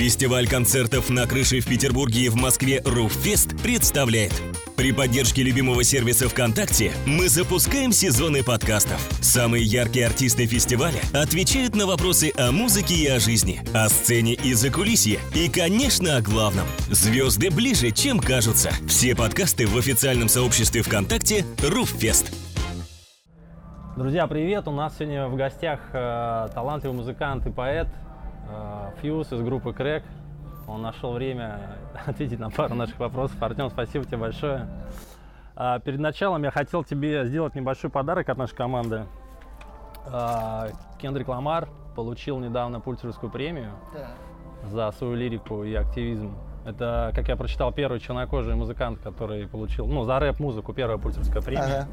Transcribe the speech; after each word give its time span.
Фестиваль 0.00 0.48
концертов 0.48 1.10
на 1.10 1.26
крыше 1.26 1.60
в 1.60 1.66
Петербурге 1.66 2.20
и 2.22 2.28
в 2.30 2.34
Москве 2.34 2.80
«Руффест» 2.86 3.50
представляет. 3.62 4.32
При 4.74 4.92
поддержке 4.92 5.42
любимого 5.42 5.84
сервиса 5.84 6.26
ВКонтакте 6.26 6.92
мы 7.04 7.28
запускаем 7.28 7.92
сезоны 7.92 8.42
подкастов. 8.42 8.98
Самые 9.20 9.62
яркие 9.62 10.06
артисты 10.06 10.46
фестиваля 10.46 11.00
отвечают 11.12 11.76
на 11.76 11.86
вопросы 11.86 12.32
о 12.38 12.50
музыке 12.50 12.94
и 12.94 13.06
о 13.08 13.20
жизни, 13.20 13.60
о 13.74 13.90
сцене 13.90 14.32
и 14.32 14.54
закулисье, 14.54 15.18
и, 15.34 15.50
конечно, 15.50 16.16
о 16.16 16.22
главном. 16.22 16.66
Звезды 16.88 17.50
ближе, 17.50 17.90
чем 17.90 18.20
кажутся. 18.20 18.70
Все 18.88 19.14
подкасты 19.14 19.66
в 19.66 19.76
официальном 19.76 20.30
сообществе 20.30 20.80
ВКонтакте 20.80 21.44
«Руффест». 21.62 22.32
Друзья, 23.98 24.26
привет! 24.26 24.66
У 24.66 24.72
нас 24.72 24.94
сегодня 24.96 25.28
в 25.28 25.36
гостях 25.36 25.80
э, 25.92 26.48
талантливый 26.54 26.96
музыкант 26.96 27.44
и 27.46 27.50
поэт 27.50 27.88
Фьюз 29.00 29.32
из 29.32 29.40
группы 29.42 29.72
Крэк. 29.72 30.02
Он 30.66 30.82
нашел 30.82 31.12
время 31.12 31.60
ответить 32.06 32.38
на 32.38 32.50
пару 32.50 32.74
наших 32.74 32.98
вопросов. 32.98 33.42
Артем, 33.42 33.70
спасибо 33.70 34.04
тебе 34.04 34.18
большое. 34.18 34.68
А, 35.56 35.78
перед 35.78 36.00
началом 36.00 36.42
я 36.44 36.50
хотел 36.50 36.84
тебе 36.84 37.24
сделать 37.26 37.54
небольшой 37.54 37.90
подарок 37.90 38.28
от 38.28 38.38
нашей 38.38 38.56
команды. 38.56 39.06
А, 40.06 40.68
Кендрик 40.98 41.28
Ламар 41.28 41.68
получил 41.96 42.38
недавно 42.38 42.80
Пульцерскую 42.80 43.30
премию 43.30 43.72
за 44.70 44.90
свою 44.92 45.14
лирику 45.14 45.64
и 45.64 45.74
активизм. 45.74 46.34
Это, 46.64 47.10
как 47.14 47.28
я 47.28 47.36
прочитал, 47.36 47.72
первый 47.72 48.00
чернокожий 48.00 48.54
музыкант, 48.54 49.00
который 49.02 49.46
получил, 49.48 49.86
ну, 49.86 50.04
за 50.04 50.18
рэп-музыку 50.18 50.72
первая 50.74 50.98
Пульцерская 50.98 51.42
премия. 51.42 51.62
Ага. 51.62 51.88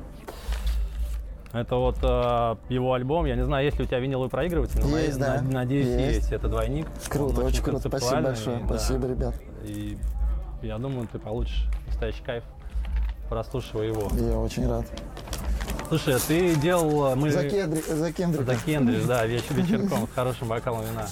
Это 1.53 1.75
вот 1.75 1.97
э, 2.03 2.55
его 2.69 2.93
альбом. 2.93 3.25
Я 3.25 3.35
не 3.35 3.45
знаю, 3.45 3.65
есть 3.65 3.77
ли 3.79 3.85
у 3.85 3.88
тебя 3.88 3.99
виниловый 3.99 4.29
проигрыватель, 4.29 4.81
но 4.81 4.97
Есть, 4.97 5.17
на- 5.19 5.38
да. 5.38 5.41
надеюсь, 5.41 5.88
есть. 5.88 6.17
Есть. 6.17 6.31
Это 6.33 6.47
двойник. 6.49 6.88
Круто, 7.09 7.39
Он 7.41 7.47
очень 7.47 7.63
круто. 7.63 7.88
Спасибо 7.88 8.21
большое. 8.21 8.57
да. 8.59 8.65
Спасибо, 8.67 9.07
ребят. 9.07 9.33
И 9.63 9.97
я 10.61 10.77
думаю, 10.77 11.07
ты 11.11 11.19
получишь 11.19 11.66
настоящий 11.88 12.22
кайф, 12.23 12.44
прослушивая 13.30 13.85
его. 13.88 14.09
Я 14.13 14.38
очень 14.38 14.69
рад. 14.69 14.85
Слушай, 15.88 16.16
а 16.16 16.19
ты 16.19 16.55
делал... 16.55 17.13
э, 17.13 17.16
Мы... 17.16 17.31
За, 17.31 17.50
Кедри, 17.50 17.81
за 17.81 18.11
Кендрика. 18.11 18.44
За 18.44 18.55
Кендриш, 18.66 19.03
да, 19.05 19.25
веч- 19.25 19.50
вечерком 19.52 20.05
с 20.05 20.11
хорошим 20.13 20.50
бокалом 20.50 20.81
вина. 20.81 21.05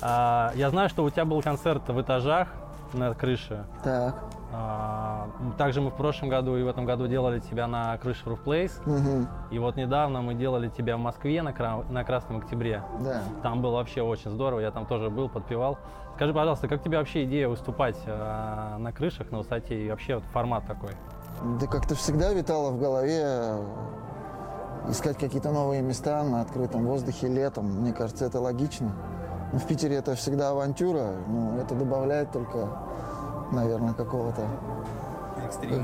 А, 0.00 0.52
я 0.54 0.70
знаю, 0.70 0.88
что 0.88 1.04
у 1.04 1.10
тебя 1.10 1.26
был 1.26 1.42
концерт 1.42 1.86
в 1.88 2.00
этажах 2.00 2.48
на 2.94 3.12
крыше. 3.14 3.64
Так. 3.84 4.24
А, 4.58 5.28
также 5.58 5.82
мы 5.82 5.90
в 5.90 5.94
прошлом 5.94 6.30
году 6.30 6.56
и 6.56 6.62
в 6.62 6.68
этом 6.68 6.86
году 6.86 7.06
делали 7.08 7.40
тебя 7.40 7.66
на 7.66 7.98
крыше 7.98 8.24
Roof 8.24 8.42
Place. 8.42 8.72
Мгм. 8.86 9.28
И 9.50 9.58
вот 9.58 9.76
недавно 9.76 10.22
мы 10.22 10.34
делали 10.34 10.68
тебя 10.68 10.96
в 10.96 11.00
Москве 11.00 11.42
на, 11.42 11.52
Кра- 11.52 11.84
на 11.90 12.04
Красном 12.04 12.38
Октябре. 12.38 12.82
Да. 13.00 13.22
Там 13.42 13.60
было 13.60 13.72
вообще 13.76 14.00
очень 14.00 14.30
здорово, 14.30 14.60
я 14.60 14.70
там 14.70 14.86
тоже 14.86 15.10
был, 15.10 15.28
подпевал. 15.28 15.78
Скажи, 16.14 16.32
пожалуйста, 16.32 16.68
как 16.68 16.82
тебе 16.82 16.96
вообще 16.96 17.24
идея 17.24 17.48
выступать 17.48 17.98
э, 18.06 18.76
на 18.78 18.92
крышах, 18.92 19.30
на 19.30 19.38
высоте 19.38 19.78
и 19.84 19.90
вообще 19.90 20.14
вот 20.14 20.24
формат 20.32 20.66
такой? 20.66 20.92
Да 21.60 21.66
как-то 21.66 21.94
всегда 21.94 22.32
витало 22.32 22.70
в 22.70 22.78
голове 22.80 23.20
э, 23.22 23.62
искать 24.88 25.18
какие-то 25.18 25.50
новые 25.50 25.82
места 25.82 26.22
на 26.24 26.40
открытом 26.40 26.86
воздухе 26.86 27.28
летом. 27.28 27.66
Мне 27.66 27.92
кажется, 27.92 28.24
это 28.24 28.40
логично. 28.40 28.92
Но 29.52 29.58
в 29.58 29.66
Питере 29.66 29.96
это 29.96 30.14
всегда 30.14 30.50
авантюра. 30.50 31.12
Ну, 31.28 31.58
это 31.58 31.74
добавляет 31.74 32.32
только, 32.32 32.68
наверное, 33.52 33.94
какого-то 33.94 34.46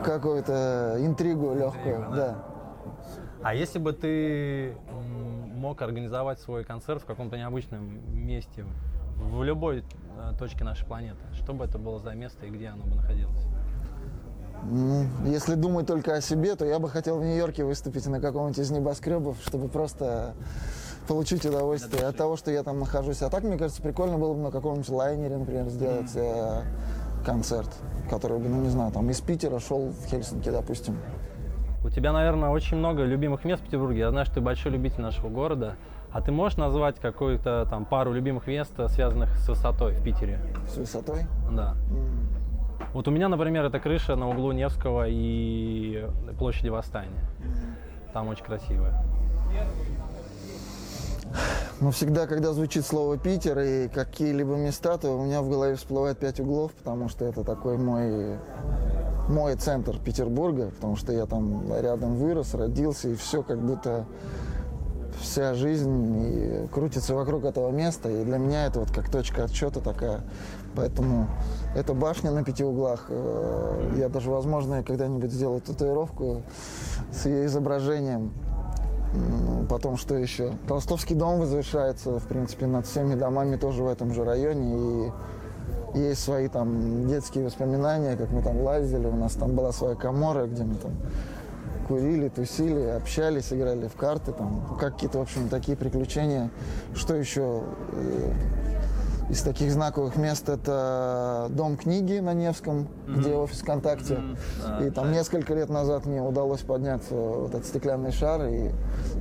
какую-то 0.04 0.96
интригу 0.98 1.54
легкую. 1.54 2.06
да. 2.14 2.44
А 3.42 3.54
если 3.54 3.78
бы 3.78 3.92
ты 3.92 4.76
мог 5.54 5.80
организовать 5.82 6.40
свой 6.40 6.64
концерт 6.64 7.02
в 7.02 7.06
каком-то 7.06 7.36
необычном 7.36 8.00
месте, 8.14 8.64
в 9.16 9.42
любой 9.42 9.84
э, 10.18 10.32
точке 10.38 10.64
нашей 10.64 10.86
планеты, 10.86 11.20
что 11.32 11.52
бы 11.52 11.64
это 11.64 11.78
было 11.78 11.98
за 11.98 12.14
место 12.14 12.46
и 12.46 12.50
где 12.50 12.68
оно 12.68 12.84
бы 12.84 12.96
находилось? 12.96 13.46
Ну, 14.64 15.06
если 15.24 15.54
думать 15.54 15.86
только 15.86 16.14
о 16.14 16.20
себе, 16.20 16.54
то 16.54 16.64
я 16.64 16.78
бы 16.78 16.88
хотел 16.88 17.18
в 17.18 17.24
Нью-Йорке 17.24 17.64
выступить 17.64 18.06
на 18.06 18.20
каком-нибудь 18.20 18.58
из 18.58 18.70
небоскребов, 18.70 19.36
чтобы 19.44 19.68
просто 19.68 20.34
получить 21.08 21.44
удовольствие 21.44 22.06
от 22.06 22.16
того, 22.16 22.36
что 22.36 22.50
я 22.52 22.62
там 22.62 22.78
нахожусь. 22.78 23.22
А 23.22 23.30
так, 23.30 23.42
мне 23.42 23.58
кажется, 23.58 23.82
прикольно 23.82 24.18
было 24.18 24.34
бы 24.34 24.40
на 24.40 24.50
каком-нибудь 24.52 24.88
лайнере, 24.88 25.36
например, 25.36 25.68
сделать 25.68 26.12
э, 26.14 26.62
концерт, 27.22 27.68
который 28.10 28.38
бы, 28.38 28.48
ну 28.48 28.60
не 28.62 28.68
знаю, 28.68 28.92
там 28.92 29.08
из 29.10 29.20
Питера 29.20 29.58
шел 29.58 29.90
в 29.90 30.06
Хельсинки, 30.06 30.50
допустим. 30.50 30.96
У 31.84 31.90
тебя, 31.90 32.12
наверное, 32.12 32.50
очень 32.50 32.76
много 32.76 33.02
любимых 33.02 33.44
мест 33.44 33.62
в 33.62 33.64
Петербурге. 33.64 34.00
Я 34.00 34.10
знаю, 34.10 34.26
что 34.26 34.36
ты 34.36 34.40
большой 34.40 34.72
любитель 34.72 35.00
нашего 35.00 35.28
города. 35.28 35.76
А 36.12 36.20
ты 36.20 36.30
можешь 36.30 36.58
назвать 36.58 37.00
какую-то 37.00 37.66
там 37.70 37.86
пару 37.86 38.12
любимых 38.12 38.46
мест, 38.46 38.72
связанных 38.88 39.34
с 39.38 39.48
высотой 39.48 39.94
в 39.94 40.02
Питере? 40.04 40.38
С 40.68 40.76
высотой. 40.76 41.22
Да. 41.50 41.74
Вот 42.92 43.08
у 43.08 43.10
меня, 43.10 43.28
например, 43.28 43.64
это 43.64 43.80
крыша 43.80 44.14
на 44.16 44.28
углу 44.28 44.52
Невского 44.52 45.06
и 45.08 46.06
площади 46.38 46.68
Восстания. 46.68 47.24
Там 48.12 48.28
очень 48.28 48.44
красивая. 48.44 49.02
Но 51.82 51.90
всегда, 51.90 52.28
когда 52.28 52.52
звучит 52.52 52.86
слово 52.86 53.18
Питер 53.18 53.58
и 53.58 53.88
какие-либо 53.88 54.54
места, 54.54 54.96
то 54.98 55.18
у 55.18 55.24
меня 55.24 55.42
в 55.42 55.50
голове 55.50 55.74
всплывает 55.74 56.16
пять 56.16 56.38
углов, 56.38 56.70
потому 56.74 57.08
что 57.08 57.24
это 57.24 57.42
такой 57.42 57.76
мой, 57.76 58.38
мой 59.28 59.56
центр 59.56 59.98
Петербурга, 59.98 60.70
потому 60.76 60.94
что 60.94 61.12
я 61.12 61.26
там 61.26 61.74
рядом 61.76 62.14
вырос, 62.14 62.54
родился, 62.54 63.08
и 63.08 63.16
все 63.16 63.42
как 63.42 63.60
будто 63.60 64.06
вся 65.20 65.54
жизнь 65.54 66.68
крутится 66.68 67.16
вокруг 67.16 67.44
этого 67.44 67.72
места, 67.72 68.08
и 68.08 68.22
для 68.22 68.38
меня 68.38 68.66
это 68.66 68.78
вот 68.78 68.92
как 68.92 69.10
точка 69.10 69.42
отсчета 69.42 69.80
такая. 69.80 70.20
Поэтому 70.76 71.26
эта 71.74 71.94
башня 71.94 72.30
на 72.30 72.44
пяти 72.44 72.62
углах. 72.62 73.06
э, 73.08 73.94
Я 73.96 74.08
даже, 74.08 74.30
возможно, 74.30 74.84
когда-нибудь 74.84 75.32
сделаю 75.32 75.60
татуировку 75.60 76.42
с 77.12 77.26
ее 77.26 77.46
изображением. 77.46 78.32
Потом 79.68 79.96
что 79.96 80.14
еще? 80.16 80.52
Толстовский 80.68 81.14
дом 81.14 81.38
возвышается, 81.38 82.18
в 82.18 82.26
принципе, 82.26 82.66
над 82.66 82.86
всеми 82.86 83.14
домами 83.14 83.56
тоже 83.56 83.82
в 83.82 83.88
этом 83.88 84.12
же 84.12 84.24
районе. 84.24 85.10
И 85.94 85.98
есть 85.98 86.22
свои 86.22 86.48
там 86.48 87.06
детские 87.08 87.44
воспоминания, 87.44 88.16
как 88.16 88.30
мы 88.30 88.42
там 88.42 88.60
лазили. 88.62 89.06
У 89.06 89.16
нас 89.16 89.34
там 89.34 89.54
была 89.54 89.72
своя 89.72 89.94
комора, 89.94 90.46
где 90.46 90.64
мы 90.64 90.76
там 90.76 90.92
курили, 91.88 92.28
тусили, 92.28 92.86
общались, 92.86 93.52
играли 93.52 93.88
в 93.88 93.94
карты. 93.94 94.32
Там, 94.32 94.64
Ну, 94.68 94.76
какие-то, 94.76 95.18
в 95.18 95.22
общем, 95.22 95.48
такие 95.48 95.76
приключения. 95.76 96.50
Что 96.94 97.14
еще? 97.14 97.62
Э, 99.28 99.32
Из 99.32 99.42
таких 99.42 99.70
знаковых 99.70 100.16
мест 100.16 100.48
это 100.48 101.46
Дом 101.50 101.76
книги 101.76 102.18
на 102.18 102.34
Невском, 102.34 102.88
где 103.06 103.34
офис 103.34 103.60
ВКонтакте. 103.62 104.18
И 104.80 104.90
там 104.90 105.10
несколько 105.12 105.54
лет 105.54 105.68
назад 105.70 106.06
мне 106.06 106.20
удалось 106.22 106.60
подняться 106.60 107.14
вот 107.14 107.50
этот 107.50 107.64
стеклянный 107.66 108.12
шар, 108.12 108.42
и 108.44 108.70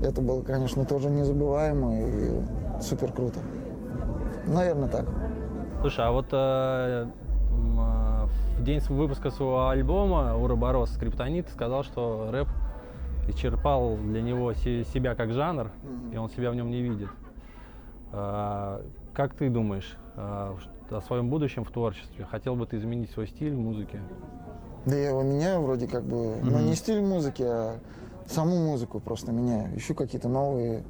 это 0.03 0.21
было, 0.21 0.41
конечно, 0.41 0.85
тоже 0.85 1.09
незабываемо 1.09 1.99
и 1.99 2.81
супер 2.81 3.11
круто. 3.11 3.39
Наверное, 4.47 4.89
так. 4.89 5.05
Слушай, 5.81 6.05
а 6.05 6.11
вот 6.11 6.27
э, 6.31 7.05
э, 7.07 7.07
в 8.59 8.63
день 8.63 8.79
выпуска 8.89 9.29
своего 9.31 9.69
альбома 9.69 10.35
Уроборос 10.35 10.91
Скриптонит 10.93 11.49
сказал, 11.49 11.83
что 11.83 12.29
рэп 12.31 12.47
исчерпал 13.29 13.97
для 13.97 14.21
него 14.21 14.53
се- 14.53 14.83
себя 14.83 15.15
как 15.15 15.31
жанр, 15.31 15.69
и 16.11 16.17
он 16.17 16.29
себя 16.29 16.51
в 16.51 16.55
нем 16.55 16.69
не 16.69 16.81
видит. 16.81 17.09
Как 19.13 19.33
ты 19.33 19.49
думаешь 19.49 19.97
ш- 20.15 20.55
о 20.89 21.01
своем 21.01 21.29
будущем 21.29 21.63
в 21.63 21.71
творчестве? 21.71 22.25
Хотел 22.25 22.55
бы 22.55 22.65
ты 22.65 22.77
изменить 22.77 23.11
свой 23.11 23.27
стиль 23.27 23.53
в 23.53 23.59
музыке? 23.59 23.99
Да 24.85 24.95
я 24.95 25.09
его 25.09 25.21
меняю 25.21 25.61
вроде 25.61 25.87
как 25.87 26.03
бы, 26.03 26.37
но 26.41 26.59
не 26.59 26.75
стиль 26.75 27.01
музыки, 27.01 27.43
а 27.45 27.75
саму 28.27 28.57
музыку 28.57 28.99
просто 28.99 29.31
меняю. 29.31 29.77
Ищу 29.77 29.93
какие-то 29.95 30.29
новые 30.29 30.83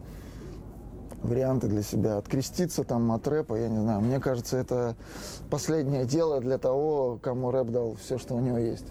варианты 1.24 1.68
для 1.68 1.82
себя. 1.84 2.18
Откреститься 2.18 2.84
там 2.84 3.12
от 3.12 3.28
рэпа, 3.28 3.56
я 3.56 3.68
не 3.70 3.80
знаю. 3.80 4.02
Мне 4.02 4.20
кажется, 4.20 4.58
это 4.58 4.96
последнее 5.50 6.06
дело 6.06 6.40
для 6.40 6.58
того, 6.58 7.20
кому 7.22 7.52
рэп 7.52 7.68
дал 7.70 7.96
все, 7.96 8.18
что 8.18 8.36
у 8.36 8.40
него 8.40 8.58
есть. 8.58 8.88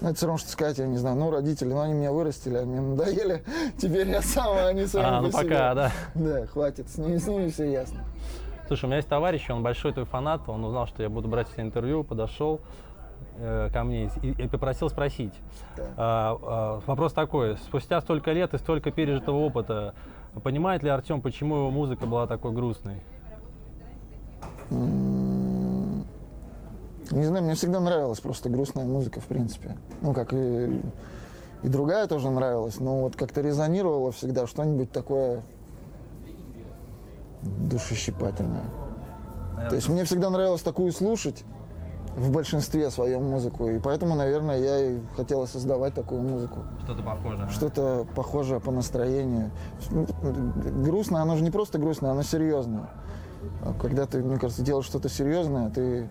Ну, 0.00 0.08
это 0.08 0.16
все 0.16 0.26
равно, 0.26 0.38
что 0.38 0.50
сказать, 0.50 0.78
я 0.78 0.86
не 0.86 0.96
знаю, 0.96 1.16
ну, 1.16 1.30
родители, 1.30 1.70
ну, 1.70 1.80
они 1.80 1.94
меня 1.94 2.12
вырастили, 2.12 2.56
они 2.56 2.72
мне 2.72 2.80
надоели, 2.80 3.42
теперь 3.78 4.08
я 4.08 4.22
сам, 4.22 4.56
а 4.56 4.68
они 4.68 4.86
сами 4.86 5.04
А, 5.04 5.20
ну 5.20 5.30
по 5.30 5.38
себе. 5.38 5.48
пока, 5.50 5.74
да. 5.74 5.92
Да, 6.14 6.46
хватит, 6.46 6.88
с 6.88 6.98
ними, 6.98 7.16
с 7.18 7.26
ними 7.26 7.50
все 7.50 7.70
ясно. 7.70 8.04
Слушай, 8.68 8.84
у 8.84 8.88
меня 8.88 8.96
есть 8.98 9.08
товарищ, 9.08 9.48
он 9.50 9.62
большой 9.62 9.92
твой 9.92 10.04
фанат, 10.04 10.48
он 10.48 10.64
узнал, 10.64 10.86
что 10.86 11.02
я 11.02 11.08
буду 11.08 11.26
брать 11.26 11.48
тебя 11.48 11.64
интервью, 11.64 12.04
подошел 12.04 12.60
э, 13.38 13.70
ко 13.72 13.82
мне 13.82 14.10
и, 14.22 14.30
и 14.30 14.46
попросил 14.46 14.88
спросить. 14.88 15.32
Так. 15.74 15.86
А, 15.96 16.38
а, 16.40 16.80
вопрос 16.86 17.12
такой, 17.12 17.56
спустя 17.56 18.00
столько 18.00 18.30
лет 18.32 18.54
и 18.54 18.58
столько 18.58 18.92
пережитого 18.92 19.38
опыта, 19.38 19.94
понимает 20.44 20.82
ли 20.82 20.90
Артем, 20.90 21.22
почему 21.22 21.56
его 21.56 21.70
музыка 21.70 22.06
была 22.06 22.26
такой 22.26 22.52
грустной? 22.52 23.02
Не 27.10 27.24
знаю, 27.24 27.44
мне 27.44 27.54
всегда 27.54 27.80
нравилась 27.80 28.20
просто 28.20 28.48
грустная 28.48 28.84
музыка, 28.84 29.20
в 29.20 29.26
принципе. 29.26 29.76
Ну, 30.02 30.12
как 30.12 30.32
и, 30.32 30.82
и 31.62 31.68
другая 31.68 32.06
тоже 32.06 32.30
нравилась, 32.30 32.80
но 32.80 33.02
вот 33.02 33.16
как-то 33.16 33.40
резонировало 33.40 34.12
всегда 34.12 34.46
что-нибудь 34.46 34.92
такое 34.92 35.42
душещипательное. 37.42 38.64
То 39.68 39.74
есть 39.74 39.88
мне 39.88 40.04
всегда 40.04 40.30
нравилось 40.30 40.62
такую 40.62 40.92
слушать 40.92 41.44
в 42.16 42.32
большинстве 42.32 42.90
своем 42.90 43.24
музыку. 43.24 43.68
И 43.68 43.78
поэтому, 43.78 44.14
наверное, 44.14 44.58
я 44.58 44.90
и 44.90 44.98
хотела 45.16 45.46
создавать 45.46 45.94
такую 45.94 46.22
музыку. 46.22 46.60
Что-то 46.84 47.02
похожее. 47.02 47.48
Что-то 47.48 48.06
похожее 48.14 48.60
по 48.60 48.70
настроению. 48.70 49.50
Грустно, 49.90 51.22
оно 51.22 51.36
же 51.36 51.44
не 51.44 51.50
просто 51.50 51.78
грустное, 51.78 52.10
оно 52.10 52.22
серьезное. 52.22 52.88
А 53.62 53.72
Когда 53.80 54.06
ты, 54.06 54.22
мне 54.22 54.38
кажется, 54.38 54.62
делаешь 54.62 54.86
что-то 54.86 55.08
серьезное, 55.08 55.70
ты 55.70 56.08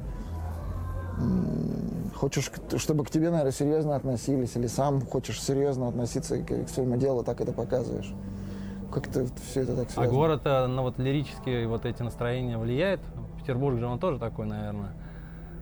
хочешь, 2.16 2.52
чтобы 2.78 3.04
к 3.06 3.10
тебе, 3.10 3.30
наверное, 3.30 3.52
серьезно 3.52 3.96
относились, 3.96 4.56
или 4.56 4.68
сам 4.68 5.02
хочешь 5.02 5.42
серьезно 5.42 5.88
относиться 5.88 6.38
к, 6.38 6.66
к 6.66 6.70
своему 6.70 6.98
делу, 6.98 7.24
так 7.24 7.42
это 7.42 7.52
показываешь. 7.54 8.12
Как-то 8.92 9.28
все 9.52 9.62
это 9.62 9.76
так 9.76 9.88
А 9.90 9.92
связано. 9.92 10.16
город 10.16 10.42
э, 10.46 10.68
на 10.68 10.82
вот 10.82 10.98
лирические 10.98 11.68
вот 11.68 11.86
эти 11.86 12.02
настроения 12.02 12.58
влияет? 12.58 13.02
Петербург 13.38 13.78
же 13.80 13.86
он 13.86 14.00
тоже 14.00 14.18
такой, 14.18 14.46
наверное, 14.46 14.92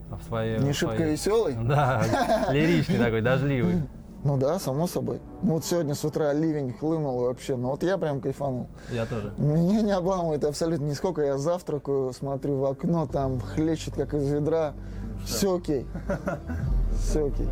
в 0.10 0.24
своей... 0.28 0.60
Не 0.60 0.74
шибко 0.74 0.96
своей- 0.98 1.12
веселый? 1.14 1.56
Да, 1.56 2.04
лиричный 2.52 2.98
такой, 3.00 3.22
дождливый. 3.22 3.84
Ну 4.26 4.38
да, 4.38 4.58
само 4.58 4.88
собой. 4.88 5.22
Ну 5.44 5.54
вот 5.54 5.66
сегодня 5.66 5.94
с 5.94 6.04
утра 6.04 6.34
ливень 6.34 6.74
хлынул 6.74 7.20
вообще, 7.22 7.56
ну 7.56 7.70
вот 7.70 7.84
я 7.84 7.96
прям 8.00 8.22
кайфанул. 8.22 8.66
Я 8.92 9.06
тоже. 9.06 9.32
Меня 9.38 9.82
не 9.84 9.92
обламывает 9.92 10.44
абсолютно 10.44 10.86
нисколько. 10.86 11.22
Я 11.22 11.38
завтракаю, 11.38 12.12
смотрю 12.12 12.58
в 12.58 12.66
окно, 12.66 13.06
там 13.06 13.40
хлещет 13.40 13.94
как 13.94 14.16
из 14.16 14.28
ведра. 14.32 14.74
Все 15.26 15.56
окей. 15.56 15.86
Все 17.00 17.28
окей. 17.28 17.48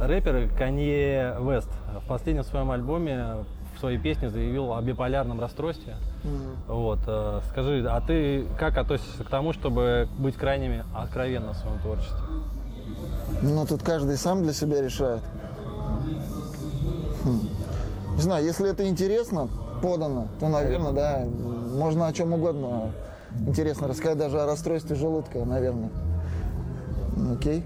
Рэпер 0.00 0.48
Канье 0.56 1.36
Вест 1.40 1.68
в 2.02 2.08
последнем 2.08 2.44
своем 2.44 2.70
альбоме 2.70 3.44
в 3.76 3.80
своей 3.80 3.98
песне 3.98 4.30
заявил 4.30 4.72
о 4.72 4.80
биполярном 4.80 5.38
расстройстве. 5.38 5.96
Вот, 6.66 7.00
э, 7.06 7.40
скажи, 7.50 7.86
а 7.86 8.00
ты 8.00 8.46
как 8.58 8.78
относишься 8.78 9.24
к 9.24 9.28
тому, 9.28 9.52
чтобы 9.52 10.08
быть 10.18 10.36
крайне 10.36 10.86
откровенным 10.94 11.52
в 11.52 11.56
своем 11.58 11.78
творчестве? 11.80 12.16
Ну 13.42 13.66
тут 13.66 13.82
каждый 13.82 14.16
сам 14.16 14.42
для 14.42 14.54
себя 14.54 14.80
решает. 14.80 15.20
Не 18.16 18.22
знаю, 18.22 18.44
если 18.44 18.70
это 18.70 18.88
интересно, 18.88 19.48
подано, 19.82 20.28
то, 20.40 20.48
наверное, 20.48 20.92
да, 20.92 21.24
можно 21.76 22.06
о 22.06 22.12
чем 22.12 22.32
угодно 22.32 22.92
интересно 23.46 23.88
рассказать, 23.88 24.16
даже 24.16 24.40
о 24.40 24.46
расстройстве 24.46 24.96
желудка, 24.96 25.44
наверное. 25.44 25.90
Окей. 27.34 27.62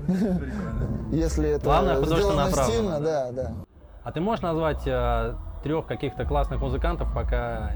Если 1.13 1.51
это 1.51 1.65
Главное, 1.65 2.05
сделано 2.05 2.51
стильно, 2.51 3.01
да, 3.01 3.33
да. 3.33 3.53
А 4.03 4.13
ты 4.13 4.21
можешь 4.21 4.43
назвать 4.43 4.87
э, 4.87 5.35
трех 5.63 5.87
каких-то 5.87 6.25
классных 6.25 6.61
музыкантов, 6.61 7.13
пока 7.15 7.73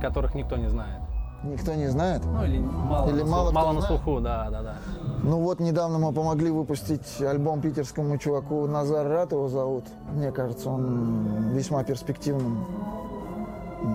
которых 0.00 0.34
никто 0.34 0.56
не 0.56 0.68
знает? 0.68 1.00
Никто 1.44 1.74
не 1.74 1.88
знает. 1.88 2.22
Ну 2.24 2.44
или 2.44 2.58
мало, 2.58 3.08
Или 3.10 3.22
на, 3.22 3.26
мало 3.26 3.50
мало 3.52 3.72
на 3.72 3.82
слуху, 3.82 4.20
да, 4.20 4.48
да, 4.50 4.62
да. 4.62 4.74
Ну 5.22 5.40
вот 5.40 5.60
недавно 5.60 5.98
мы 5.98 6.12
помогли 6.12 6.50
выпустить 6.50 7.20
альбом 7.22 7.60
питерскому 7.60 8.18
чуваку 8.18 8.66
Назар 8.66 9.06
Рат 9.06 9.32
его 9.32 9.48
зовут. 9.48 9.84
Мне 10.12 10.32
кажется, 10.32 10.70
он 10.70 11.50
весьма 11.52 11.84
перспективным 11.84 12.66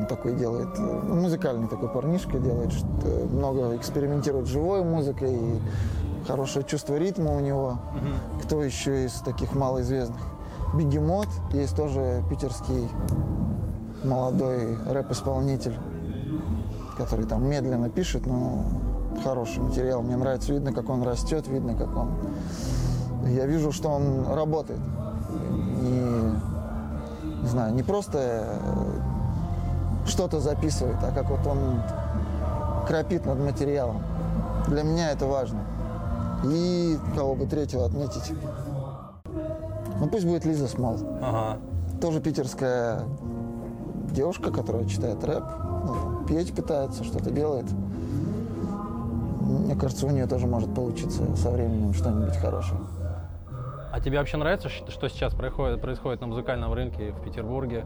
такой 0.07 0.35
делает. 0.35 0.69
э, 0.77 1.01
Музыкальный 1.07 1.67
такой 1.67 1.89
парнишка 1.89 2.37
делает, 2.37 2.71
что 2.71 2.85
много 3.31 3.75
экспериментирует 3.75 4.45
с 4.45 4.49
живой 4.49 4.83
музыкой 4.83 5.35
и 5.35 5.59
хорошее 6.27 6.63
чувство 6.65 6.95
ритма 6.95 7.35
у 7.35 7.39
него. 7.39 7.79
Кто 8.43 8.63
еще 8.63 9.05
из 9.05 9.13
таких 9.21 9.55
малоизвестных? 9.55 10.21
Бегемот, 10.75 11.27
есть 11.51 11.75
тоже 11.75 12.23
питерский 12.29 12.87
молодой 14.03 14.77
рэп-исполнитель, 14.87 15.75
который 16.99 17.25
там 17.25 17.49
медленно 17.49 17.89
пишет, 17.89 18.25
но 18.25 18.65
хороший 19.23 19.63
материал. 19.63 20.01
Мне 20.01 20.17
нравится, 20.17 20.51
видно, 20.51 20.73
как 20.73 20.89
он 20.89 21.01
растет, 21.03 21.47
видно, 21.47 21.73
как 21.75 21.95
он... 21.95 22.11
Я 23.29 23.45
вижу, 23.45 23.71
что 23.71 23.89
он 23.89 24.25
работает. 24.27 24.81
И, 25.81 26.31
не 27.41 27.47
знаю, 27.47 27.73
не 27.73 27.83
просто 27.83 28.19
э, 28.19 30.07
что-то 30.07 30.39
записывает, 30.39 30.97
а 31.01 31.11
как 31.11 31.29
вот 31.29 31.47
он 31.47 31.81
крапит 32.85 33.25
над 33.25 33.39
материалом. 33.39 34.01
Для 34.67 34.83
меня 34.83 35.11
это 35.11 35.25
важно. 35.25 35.59
И 36.43 36.97
кого 37.15 37.35
бы 37.35 37.45
третьего 37.45 37.85
отметить. 37.85 38.33
Ну 39.99 40.07
пусть 40.07 40.25
будет 40.25 40.45
Лиза 40.45 40.67
Смол. 40.67 40.97
Ага. 41.21 41.57
Тоже 42.01 42.19
питерская 42.19 43.03
девушка, 44.11 44.51
которая 44.51 44.85
читает 44.85 45.23
рэп, 45.23 45.43
ну, 45.85 46.19
петь 46.29 46.53
пытается, 46.53 47.03
что-то 47.03 47.31
делает. 47.31 47.65
Мне 49.41 49.75
кажется, 49.75 50.05
у 50.05 50.11
нее 50.11 50.27
тоже 50.27 50.45
может 50.45 50.73
получиться 50.73 51.35
со 51.35 51.49
временем 51.49 51.93
что-нибудь 51.93 52.37
хорошее. 52.37 52.79
А 53.91 53.99
тебе 53.99 54.19
вообще 54.19 54.37
нравится, 54.37 54.69
что 54.69 55.09
сейчас 55.09 55.33
происходит, 55.33 55.81
происходит 55.81 56.21
на 56.21 56.27
музыкальном 56.27 56.71
рынке 56.73 57.11
в 57.11 57.23
Петербурге, 57.23 57.85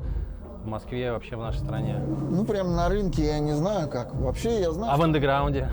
в 0.64 0.68
Москве, 0.68 1.12
вообще 1.14 1.38
в 1.38 1.40
нашей 1.40 1.60
стране? 1.60 2.04
Ну, 2.30 2.44
прям 2.44 2.76
на 2.76 2.90
рынке 2.90 3.26
я 3.26 3.40
не 3.40 3.54
знаю 3.54 3.88
как. 3.90 4.14
Вообще 4.14 4.60
я 4.60 4.72
знаю, 4.72 4.94
А 4.94 4.98
в 4.98 5.02
андеграунде? 5.02 5.70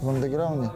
в 0.00 0.08
андеграунде. 0.10 0.68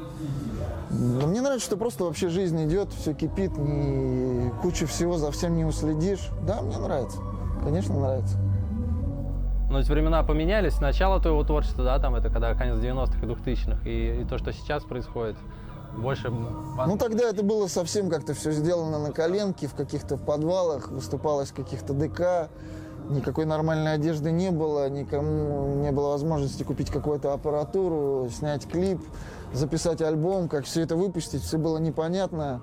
Но 0.90 1.26
мне 1.26 1.42
нравится, 1.42 1.66
что 1.66 1.76
просто 1.76 2.04
вообще 2.04 2.28
жизнь 2.30 2.64
идет, 2.66 2.90
все 2.92 3.12
кипит, 3.12 3.56
ни 3.58 4.48
куча 4.62 4.86
всего 4.86 5.18
за 5.18 5.30
всем 5.30 5.56
не 5.56 5.64
уследишь. 5.64 6.30
Да, 6.46 6.62
мне 6.62 6.78
нравится. 6.78 7.18
Конечно, 7.62 7.98
нравится. 8.00 8.38
Но 9.70 9.78
ведь 9.78 9.88
времена 9.88 10.24
поменялись. 10.24 10.80
Начало 10.80 11.20
твоего 11.20 11.44
творчества, 11.44 11.84
да, 11.84 11.98
там 12.00 12.16
это 12.16 12.28
когда 12.28 12.54
конец 12.54 12.76
90-х 12.78 13.24
и 13.24 13.28
2000-х, 13.28 13.88
и, 13.88 14.22
и 14.22 14.24
то, 14.24 14.36
что 14.36 14.52
сейчас 14.52 14.82
происходит, 14.82 15.36
больше... 15.96 16.28
Ну 16.30 16.98
тогда 16.98 17.28
это 17.28 17.44
было 17.44 17.68
совсем 17.68 18.10
как-то 18.10 18.34
все 18.34 18.50
сделано 18.50 18.98
на 18.98 19.12
коленке, 19.12 19.68
в 19.68 19.74
каких-то 19.74 20.16
подвалах, 20.16 20.90
выступалось 20.90 21.50
в 21.50 21.54
каких-то 21.54 21.94
ДК, 21.94 22.50
никакой 23.10 23.44
нормальной 23.44 23.94
одежды 23.94 24.32
не 24.32 24.50
было, 24.50 24.88
никому 24.90 25.76
не 25.76 25.92
было 25.92 26.10
возможности 26.10 26.64
купить 26.64 26.90
какую-то 26.90 27.32
аппаратуру, 27.32 28.28
снять 28.28 28.66
клип, 28.66 29.00
записать 29.52 30.02
альбом, 30.02 30.48
как 30.48 30.64
все 30.64 30.82
это 30.82 30.96
выпустить, 30.96 31.42
все 31.42 31.58
было 31.58 31.78
непонятно. 31.78 32.60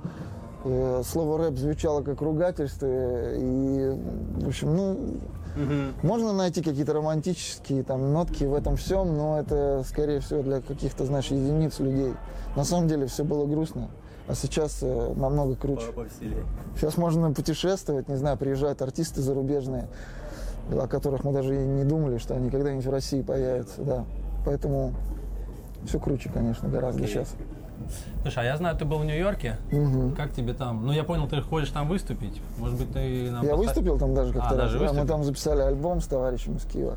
Э, 0.65 1.03
Слово 1.06 1.38
рэп 1.38 1.57
звучало 1.57 2.01
как 2.01 2.21
ругательство, 2.21 2.86
и, 2.86 3.92
в 4.42 4.48
общем, 4.48 4.75
ну, 4.75 5.19
можно 6.04 6.33
найти 6.33 6.62
какие-то 6.62 6.94
романтические 6.94 7.83
там 7.83 8.13
нотки 8.13 8.44
в 8.44 8.54
этом 8.54 8.75
всем, 8.75 9.15
но 9.18 9.39
это, 9.39 9.83
скорее 9.88 10.19
всего, 10.19 10.42
для 10.44 10.62
каких-то, 10.62 11.06
знаешь, 11.06 11.27
единиц 11.27 11.80
людей. 11.80 12.13
На 12.56 12.63
самом 12.63 12.88
деле 12.88 13.08
все 13.08 13.24
было 13.24 13.46
грустно, 13.46 13.89
а 14.27 14.36
сейчас 14.36 14.79
э, 14.81 15.13
намного 15.15 15.55
круче. 15.55 15.86
Сейчас 16.75 16.98
можно 16.98 17.31
путешествовать, 17.34 18.08
не 18.08 18.15
знаю, 18.15 18.38
приезжают 18.38 18.81
артисты 18.81 19.22
зарубежные, 19.22 19.88
о 20.72 20.88
которых 20.88 21.24
мы 21.24 21.31
даже 21.31 21.55
и 21.55 21.65
не 21.65 21.84
думали, 21.84 22.17
что 22.17 22.36
они 22.36 22.50
когда-нибудь 22.50 22.86
в 22.86 22.91
России 22.91 23.22
появятся, 23.22 23.81
да. 23.81 24.05
Поэтому 24.46 24.93
все 25.86 26.00
круче, 26.00 26.29
конечно, 26.34 26.67
гораздо 26.67 27.08
сейчас. 27.08 27.36
Слушай, 28.24 28.39
а 28.39 28.46
я 28.46 28.57
знаю, 28.57 28.75
ты 28.75 28.86
был 28.86 28.98
в 29.00 29.05
Нью-Йорке. 29.05 29.57
Мгм. 29.72 30.13
Как 30.15 30.31
тебе 30.34 30.53
там? 30.53 30.86
Ну, 30.86 30.91
я 30.91 31.03
понял, 31.03 31.27
ты 31.27 31.41
хочешь 31.41 31.69
там 31.69 31.88
выступить. 31.88 32.41
Может 32.57 32.77
быть, 32.77 32.91
ты 32.91 33.31
нам 33.31 33.43
Я 33.46 33.51
поста- 33.51 33.55
выступил 33.67 33.98
там 34.00 34.13
даже 34.13 34.34
как-то 34.34 34.50
А, 34.50 34.51
раз. 34.51 34.57
даже 34.57 34.74
да, 34.74 34.79
мы 34.79 34.89
выступил? 34.91 35.07
там 35.07 35.24
записали 35.24 35.62
альбом 35.62 36.01
с 36.01 36.07
товарищем 36.07 36.55
из 36.57 36.65
Киева. 36.65 36.96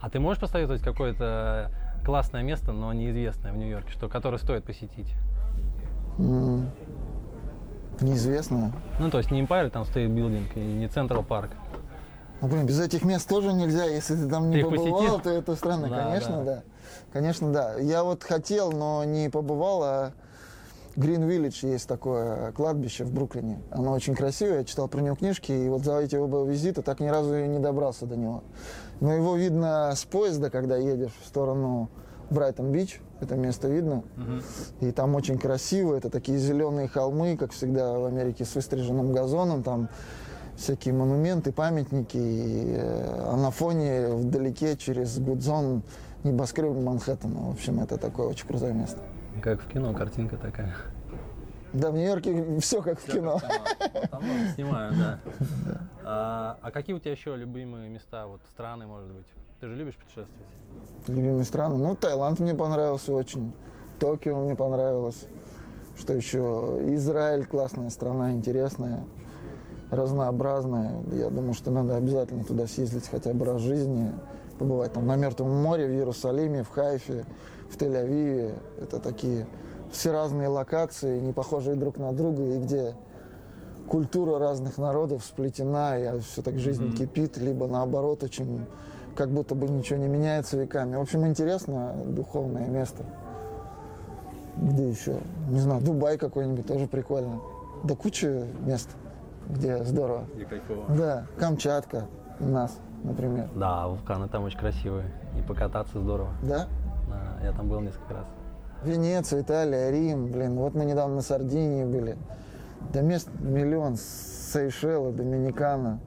А 0.00 0.10
ты 0.10 0.20
можешь 0.20 0.40
посоветовать 0.40 0.82
какое-то 0.82 1.70
классное 2.04 2.42
место, 2.42 2.72
но 2.72 2.92
неизвестное 2.92 3.52
в 3.52 3.56
Нью-Йорке, 3.56 3.90
что, 3.90 4.08
которое 4.08 4.36
стоит 4.38 4.64
посетить? 4.64 5.14
М, 6.18 6.70
Неизвестно. 8.00 8.72
Ну, 8.98 9.08
то 9.10 9.18
есть 9.18 9.30
не 9.30 9.40
Empire 9.42 9.70
State 9.70 10.10
Building, 10.10 10.56
и 10.56 10.60
не 10.60 10.88
Central 10.88 11.22
Park. 11.22 11.50
Ну, 12.44 12.50
блин, 12.50 12.66
без 12.66 12.78
этих 12.78 13.04
мест 13.06 13.26
тоже 13.26 13.54
нельзя. 13.54 13.86
Если 13.86 14.16
ты 14.16 14.28
там 14.28 14.44
Ты 14.44 14.48
не 14.50 14.58
их 14.58 14.68
побывал, 14.68 14.98
посетил? 14.98 15.20
то 15.20 15.30
это 15.30 15.56
странно. 15.56 15.88
Да, 15.88 16.04
Конечно, 16.04 16.36
да. 16.36 16.44
да. 16.44 16.62
Конечно, 17.10 17.52
да. 17.52 17.74
Я 17.78 18.04
вот 18.04 18.22
хотел, 18.22 18.70
но 18.70 19.02
не 19.04 19.30
побывал, 19.30 19.82
а 19.82 20.12
Green 20.94 21.26
Village 21.26 21.66
есть 21.66 21.88
такое 21.88 22.52
кладбище 22.52 23.04
в 23.04 23.12
Бруклине. 23.14 23.62
Оно 23.70 23.92
очень 23.92 24.14
красивое, 24.14 24.58
я 24.58 24.64
читал 24.64 24.88
про 24.88 25.00
него 25.00 25.16
книжки, 25.16 25.52
и 25.52 25.70
вот 25.70 25.84
за 25.84 25.98
эти 26.00 26.16
оба 26.16 26.44
визита 26.44 26.82
так 26.82 27.00
ни 27.00 27.08
разу 27.08 27.34
и 27.34 27.48
не 27.48 27.60
добрался 27.60 28.04
до 28.04 28.16
него. 28.16 28.42
Но 29.00 29.14
его 29.14 29.36
видно 29.36 29.90
с 29.96 30.04
поезда, 30.04 30.50
когда 30.50 30.76
едешь 30.76 31.18
в 31.24 31.26
сторону 31.26 31.88
Брайтон-Бич, 32.28 33.00
это 33.22 33.36
место 33.36 33.68
видно. 33.68 34.04
И 34.82 34.92
там 34.92 35.14
очень 35.14 35.38
красиво, 35.38 35.94
это 35.96 36.10
такие 36.10 36.36
зеленые 36.36 36.88
холмы, 36.88 37.38
как 37.38 37.52
всегда 37.52 37.98
в 37.98 38.04
Америке, 38.04 38.44
с 38.44 38.54
выстриженным 38.54 39.12
газоном, 39.12 39.62
там 39.62 39.88
всякие 40.56 40.94
монументы, 40.94 41.52
памятники, 41.52 42.16
и, 42.16 42.74
э, 42.76 43.30
а 43.32 43.36
на 43.36 43.50
фоне 43.50 44.08
вдалеке 44.08 44.76
через 44.76 45.18
Гудзон 45.18 45.82
небоскреб 46.22 46.74
Манхэттена. 46.74 47.48
В 47.48 47.50
общем, 47.52 47.80
это 47.80 47.98
такое 47.98 48.28
очень 48.28 48.46
крутое 48.46 48.72
место. 48.72 48.98
Как 49.42 49.60
в 49.60 49.68
кино, 49.68 49.92
картинка 49.92 50.36
такая. 50.36 50.74
Да, 51.72 51.90
в 51.90 51.94
Нью-Йорке 51.94 52.60
все 52.60 52.82
как 52.82 53.00
в 53.00 53.12
кино. 53.12 53.40
Там 54.10 54.22
снимаю, 54.54 54.92
да. 54.94 55.18
А, 56.04 56.58
а 56.62 56.70
какие 56.70 56.94
у 56.94 57.00
тебя 57.00 57.10
еще 57.10 57.34
любимые 57.34 57.88
места, 57.88 58.26
вот 58.26 58.40
страны, 58.52 58.86
может 58.86 59.10
быть? 59.10 59.26
Ты 59.60 59.66
же 59.66 59.74
любишь 59.74 59.96
путешествовать? 59.96 60.46
Любимые 61.08 61.44
страны? 61.44 61.76
Ну, 61.76 61.96
Таиланд 61.96 62.38
мне 62.38 62.54
понравился 62.54 63.12
очень. 63.12 63.52
Токио 63.98 64.40
мне 64.44 64.54
понравилось. 64.54 65.26
Что 65.98 66.12
еще? 66.12 66.78
Израиль 66.94 67.44
классная 67.44 67.90
страна, 67.90 68.32
интересная, 68.32 69.04
разнообразная. 69.96 70.92
Я 71.12 71.30
думаю, 71.30 71.54
что 71.54 71.70
надо 71.70 71.96
обязательно 71.96 72.44
туда 72.44 72.66
съездить 72.66 73.08
хотя 73.08 73.32
бы 73.32 73.44
раз 73.44 73.60
в 73.60 73.64
жизни. 73.64 74.12
Побывать 74.58 74.92
там 74.92 75.06
на 75.06 75.16
Мертвом 75.16 75.50
море, 75.50 75.86
в 75.86 75.90
Иерусалиме, 75.90 76.62
в 76.62 76.68
Хайфе, 76.70 77.24
в 77.70 77.76
Тель-Авиве. 77.76 78.54
Это 78.80 79.00
такие 79.00 79.46
все 79.90 80.12
разные 80.12 80.48
локации, 80.48 81.18
не 81.20 81.32
похожие 81.32 81.76
друг 81.76 81.98
на 81.98 82.12
друга, 82.12 82.42
и 82.42 82.58
где 82.58 82.94
культура 83.88 84.38
разных 84.38 84.78
народов 84.78 85.24
сплетена, 85.24 85.98
и 85.98 86.20
все 86.20 86.42
так 86.42 86.58
жизнь 86.58 86.86
mm-hmm. 86.86 86.96
кипит, 86.96 87.36
либо 87.36 87.66
наоборот, 87.66 88.22
очень 88.22 88.66
как 89.14 89.30
будто 89.30 89.54
бы 89.54 89.68
ничего 89.68 89.98
не 89.98 90.08
меняется 90.08 90.56
веками. 90.56 90.96
В 90.96 91.00
общем, 91.00 91.26
интересно, 91.26 91.94
духовное 92.06 92.66
место. 92.68 93.04
Где 94.56 94.88
еще? 94.88 95.18
Не 95.48 95.60
знаю, 95.60 95.82
Дубай 95.82 96.18
какой-нибудь 96.18 96.66
тоже 96.66 96.86
прикольно. 96.86 97.40
Да 97.82 97.94
куча 97.94 98.46
мест, 98.64 98.88
где 99.48 99.84
здорово. 99.84 100.24
Где 100.34 100.44
кайфово. 100.44 100.84
Да, 100.96 101.26
Камчатка 101.38 102.06
у 102.40 102.46
нас, 102.46 102.78
например. 103.02 103.48
Да, 103.54 103.86
вулканы 103.88 104.28
там 104.28 104.44
очень 104.44 104.58
красивые. 104.58 105.06
И 105.38 105.42
покататься 105.42 106.00
здорово. 106.00 106.30
Да? 106.42 106.66
Да, 107.08 107.44
я 107.44 107.52
там 107.52 107.68
был 107.68 107.80
несколько 107.80 108.14
раз. 108.14 108.26
Венеция, 108.84 109.42
Италия, 109.42 109.90
Рим, 109.90 110.30
блин, 110.30 110.56
вот 110.56 110.74
мы 110.74 110.84
недавно 110.84 111.16
на 111.16 111.22
Сардинии 111.22 111.84
были. 111.84 112.16
Да 112.92 113.00
мест 113.00 113.28
миллион. 113.40 113.96
Сейшелы, 113.96 115.12
Доминикана. 115.12 116.00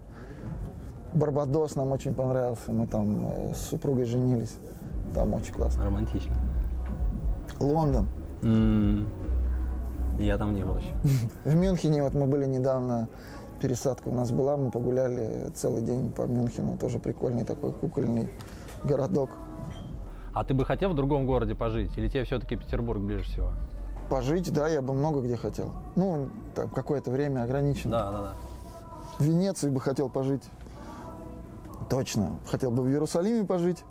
Барбадос 1.14 1.76
нам 1.76 1.92
очень 1.92 2.14
понравился. 2.14 2.72
Мы 2.72 2.88
там 2.88 3.28
э, 3.28 3.54
с 3.54 3.70
супругой 3.70 4.06
женились. 4.06 4.58
Там 5.14 5.34
очень 5.34 5.54
классно. 5.54 5.86
Романтично. 5.86 6.36
Лондон. 7.60 8.08
Я 10.20 10.38
там 10.38 10.54
не 10.54 10.64
был 10.64 10.78
еще. 10.78 10.94
В 11.46 11.56
Мюнхене 11.56 12.04
вот 12.04 12.14
мы 12.14 12.26
были 12.26 12.46
недавно, 12.46 13.08
пересадка 13.62 14.10
у 14.10 14.14
нас 14.14 14.32
была, 14.32 14.58
мы 14.58 14.72
погуляли 14.72 15.52
целый 15.54 15.82
день 15.82 16.12
по 16.12 16.24
Мюнхену, 16.24 16.78
тоже 16.78 17.00
прикольный 17.00 17.44
такой 17.44 17.72
кукольный 17.72 18.30
городок. 18.84 19.30
А 20.34 20.44
ты 20.44 20.54
бы 20.54 20.66
хотел 20.66 20.92
в 20.92 20.96
другом 20.96 21.26
городе 21.26 21.56
пожить? 21.56 21.98
Или 21.98 22.10
тебе 22.10 22.24
все-таки 22.24 22.56
Петербург 22.56 23.00
ближе 23.00 23.24
всего? 23.24 23.52
Пожить, 24.10 24.54
да, 24.54 24.68
я 24.68 24.82
бы 24.82 24.94
много 24.94 25.22
где 25.22 25.36
хотел. 25.36 25.74
Ну, 25.96 26.30
там 26.56 26.70
какое-то 26.70 27.12
время 27.12 27.44
ограничено. 27.44 27.92
Да, 27.92 28.12
да, 28.12 28.22
да. 28.22 28.34
В 29.20 29.24
Венеции 29.24 29.70
бы 29.70 29.82
хотел 29.82 30.10
пожить. 30.10 30.44
Точно. 31.90 32.40
Хотел 32.50 32.72
бы 32.72 32.84
в 32.84 32.88
Иерусалиме 32.88 33.46
пожить. 33.46 33.84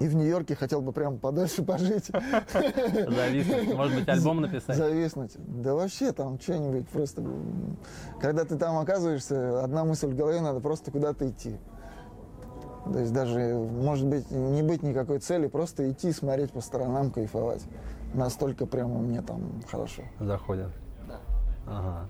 И 0.00 0.08
в 0.08 0.14
Нью-Йорке 0.14 0.56
хотел 0.56 0.80
бы 0.80 0.92
прям 0.92 1.18
подальше 1.18 1.62
пожить. 1.64 2.10
Зависнуть. 2.10 3.74
Может 3.74 3.98
быть, 3.98 4.08
альбом 4.08 4.40
написать? 4.40 4.76
Зависнуть. 4.76 5.32
Да 5.36 5.74
вообще 5.74 6.12
там 6.12 6.40
что-нибудь 6.40 6.88
просто... 6.88 7.22
Когда 8.20 8.44
ты 8.44 8.56
там 8.56 8.78
оказываешься, 8.78 9.62
одна 9.62 9.84
мысль 9.84 10.08
в 10.08 10.16
голове, 10.16 10.40
надо 10.40 10.60
просто 10.60 10.90
куда-то 10.90 11.28
идти. 11.28 11.58
То 12.92 12.98
есть 12.98 13.12
даже, 13.12 13.54
может 13.54 14.06
быть, 14.06 14.30
не 14.30 14.62
быть 14.62 14.82
никакой 14.82 15.18
цели, 15.18 15.46
просто 15.46 15.90
идти, 15.90 16.12
смотреть 16.12 16.52
по 16.52 16.60
сторонам, 16.60 17.10
кайфовать. 17.10 17.62
Настолько 18.12 18.66
прямо 18.66 18.98
мне 18.98 19.22
там 19.22 19.62
хорошо. 19.70 20.02
Заходят. 20.20 20.70
Ага. 21.66 22.08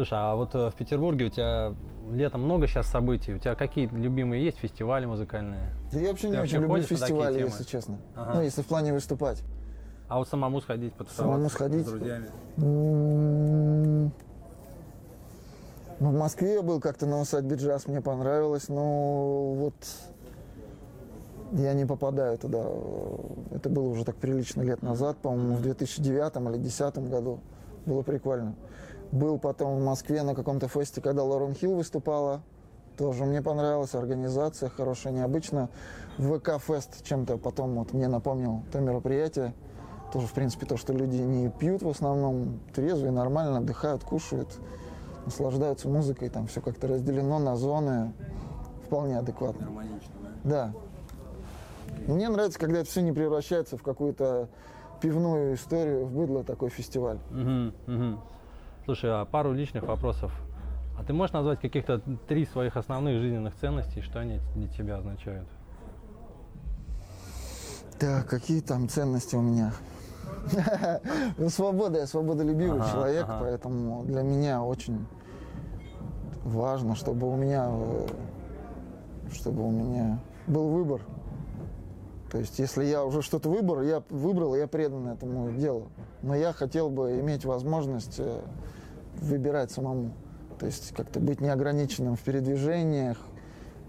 Слушай, 0.00 0.16
а 0.18 0.34
вот 0.34 0.54
э, 0.54 0.70
в 0.70 0.74
Петербурге 0.76 1.26
у 1.26 1.28
тебя 1.28 1.74
летом 2.10 2.42
много 2.42 2.66
сейчас 2.66 2.86
событий. 2.86 3.34
У 3.34 3.38
тебя 3.38 3.54
какие 3.54 3.86
любимые 3.86 4.42
есть 4.42 4.56
фестивали 4.56 5.04
музыкальные? 5.04 5.74
Да 5.92 6.00
я 6.00 6.08
вообще 6.08 6.30
не 6.30 6.36
вообще 6.38 6.56
очень 6.56 6.66
люблю 6.68 6.82
фестивали, 6.84 7.40
если 7.42 7.64
честно. 7.64 7.98
Ага. 8.16 8.36
Ну, 8.36 8.40
если 8.40 8.62
в 8.62 8.66
плане 8.66 8.94
выступать. 8.94 9.42
А 10.08 10.16
вот 10.16 10.26
самому 10.26 10.62
сходить, 10.62 10.94
потусоваться 10.94 11.22
Самому 11.34 11.50
сходить? 11.50 11.86
с 11.86 11.90
друзьями? 11.90 12.30
М, 12.56 14.04
Ну, 16.00 16.08
в 16.12 16.18
Москве 16.18 16.54
я 16.54 16.62
был 16.62 16.80
как-то 16.80 17.04
на 17.04 17.20
усадьбе 17.20 17.56
джаз, 17.56 17.86
мне 17.86 18.00
понравилось, 18.00 18.70
но 18.70 19.52
вот 19.52 19.74
я 21.52 21.74
не 21.74 21.84
попадаю 21.84 22.38
туда. 22.38 22.64
Это 23.54 23.68
было 23.68 23.88
уже 23.88 24.06
так 24.06 24.16
прилично 24.16 24.62
лет 24.62 24.80
назад, 24.80 25.18
по-моему, 25.18 25.56
в 25.56 25.60
2009 25.60 26.36
или 26.36 26.56
2010 26.56 27.10
году. 27.10 27.40
Было 27.84 28.00
прикольно. 28.00 28.54
Был 29.12 29.38
потом 29.38 29.78
в 29.78 29.84
Москве 29.84 30.22
на 30.22 30.34
каком-то 30.34 30.68
фесте, 30.68 31.00
когда 31.00 31.24
Лорен 31.24 31.54
Хилл 31.54 31.74
выступала. 31.74 32.42
Тоже 32.96 33.24
мне 33.24 33.42
понравилась 33.42 33.94
организация 33.94 34.68
хорошая, 34.68 35.12
необычно. 35.12 35.68
ВК-фест 36.18 37.02
чем-то 37.04 37.38
потом 37.38 37.74
вот 37.76 37.92
мне 37.92 38.08
напомнил 38.08 38.62
то 38.70 38.78
мероприятие. 38.78 39.54
Тоже, 40.12 40.26
в 40.26 40.32
принципе, 40.32 40.66
то, 40.66 40.76
что 40.76 40.92
люди 40.92 41.16
не 41.16 41.50
пьют 41.50 41.82
в 41.82 41.88
основном, 41.88 42.60
трезвые, 42.74 43.12
нормально 43.12 43.58
отдыхают, 43.58 44.02
кушают, 44.04 44.48
наслаждаются 45.24 45.88
музыкой, 45.88 46.28
там 46.28 46.46
все 46.48 46.60
как-то 46.60 46.88
разделено 46.88 47.38
на 47.38 47.56
зоны, 47.56 48.12
вполне 48.84 49.18
адекватно. 49.18 49.66
Гармонично, 49.66 50.12
да? 50.44 50.72
Да. 51.96 52.12
Мне 52.12 52.28
нравится, 52.28 52.58
когда 52.58 52.80
это 52.80 52.90
все 52.90 53.02
не 53.02 53.12
превращается 53.12 53.76
в 53.76 53.82
какую-то 53.82 54.48
пивную 55.00 55.54
историю, 55.54 56.06
в 56.06 56.12
быдло 56.12 56.42
такой 56.44 56.70
фестиваль. 56.70 57.18
Мгм, 57.30 57.72
мгм. 57.86 58.20
Слушай, 58.90 59.10
а 59.12 59.24
пару 59.24 59.52
личных 59.52 59.84
вопросов. 59.84 60.32
А 60.98 61.04
ты 61.04 61.12
можешь 61.12 61.32
назвать 61.32 61.60
каких-то 61.60 62.00
три 62.26 62.44
своих 62.44 62.76
основных 62.76 63.20
жизненных 63.20 63.54
ценностей, 63.54 64.00
что 64.02 64.18
они 64.18 64.40
для 64.56 64.66
тебя 64.66 64.96
означают? 64.96 65.46
Так, 68.00 68.26
какие 68.26 68.60
там 68.60 68.88
ценности 68.88 69.36
у 69.36 69.42
меня? 69.42 69.72
Ну, 71.38 71.48
свобода, 71.50 72.00
я 72.00 72.06
свободолюбивый 72.08 72.80
Ага, 72.80 72.90
человек, 72.90 73.24
ага. 73.28 73.38
поэтому 73.40 74.02
для 74.06 74.22
меня 74.22 74.60
очень 74.64 75.06
важно, 76.42 76.96
чтобы 76.96 77.30
у 77.30 77.36
меня, 77.36 77.68
э, 77.70 78.06
чтобы 79.32 79.68
у 79.68 79.70
меня 79.70 80.18
был 80.48 80.68
выбор. 80.68 81.00
То 82.32 82.38
есть, 82.38 82.58
если 82.58 82.84
я 82.84 83.04
уже 83.04 83.22
что-то 83.22 83.50
выбрал, 83.50 83.82
я 83.82 84.02
выбрал, 84.10 84.56
я 84.56 84.66
предан 84.66 85.06
этому 85.06 85.52
делу. 85.52 85.92
Но 86.22 86.34
я 86.34 86.52
хотел 86.52 86.90
бы 86.90 87.20
иметь 87.20 87.44
возможность 87.44 88.16
э, 88.18 88.40
выбирать 89.16 89.70
самому. 89.70 90.12
То 90.58 90.66
есть, 90.66 90.92
как-то 90.92 91.20
быть 91.20 91.40
неограниченным 91.40 92.16
в 92.16 92.20
передвижениях, 92.20 93.18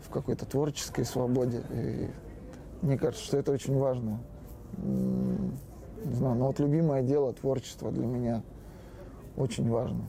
в 0.01 0.09
какой-то 0.09 0.45
творческой 0.45 1.05
свободе. 1.05 1.61
И 1.71 2.09
мне 2.81 2.97
кажется, 2.97 3.25
что 3.25 3.37
это 3.37 3.51
очень 3.51 3.77
важно. 3.77 4.19
Не 4.77 6.13
знаю, 6.13 6.35
но 6.35 6.47
вот 6.47 6.59
любимое 6.59 7.03
дело 7.03 7.33
творчество 7.33 7.91
для 7.91 8.05
меня 8.05 8.41
очень 9.37 9.69
важно. 9.69 10.01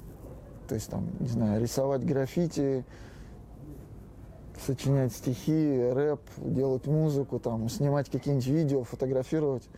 То 0.69 0.75
есть 0.75 0.89
там, 0.89 1.09
не 1.21 1.29
знаю, 1.29 1.61
рисовать 1.61 2.05
граффити, 2.05 2.85
сочинять 4.65 5.13
стихи, 5.13 5.91
рэп, 5.93 6.21
делать 6.39 6.87
музыку, 6.87 7.39
там, 7.39 7.69
снимать 7.69 8.09
какие-нибудь 8.09 8.47
видео, 8.47 8.85
фотографировать. 8.85 9.69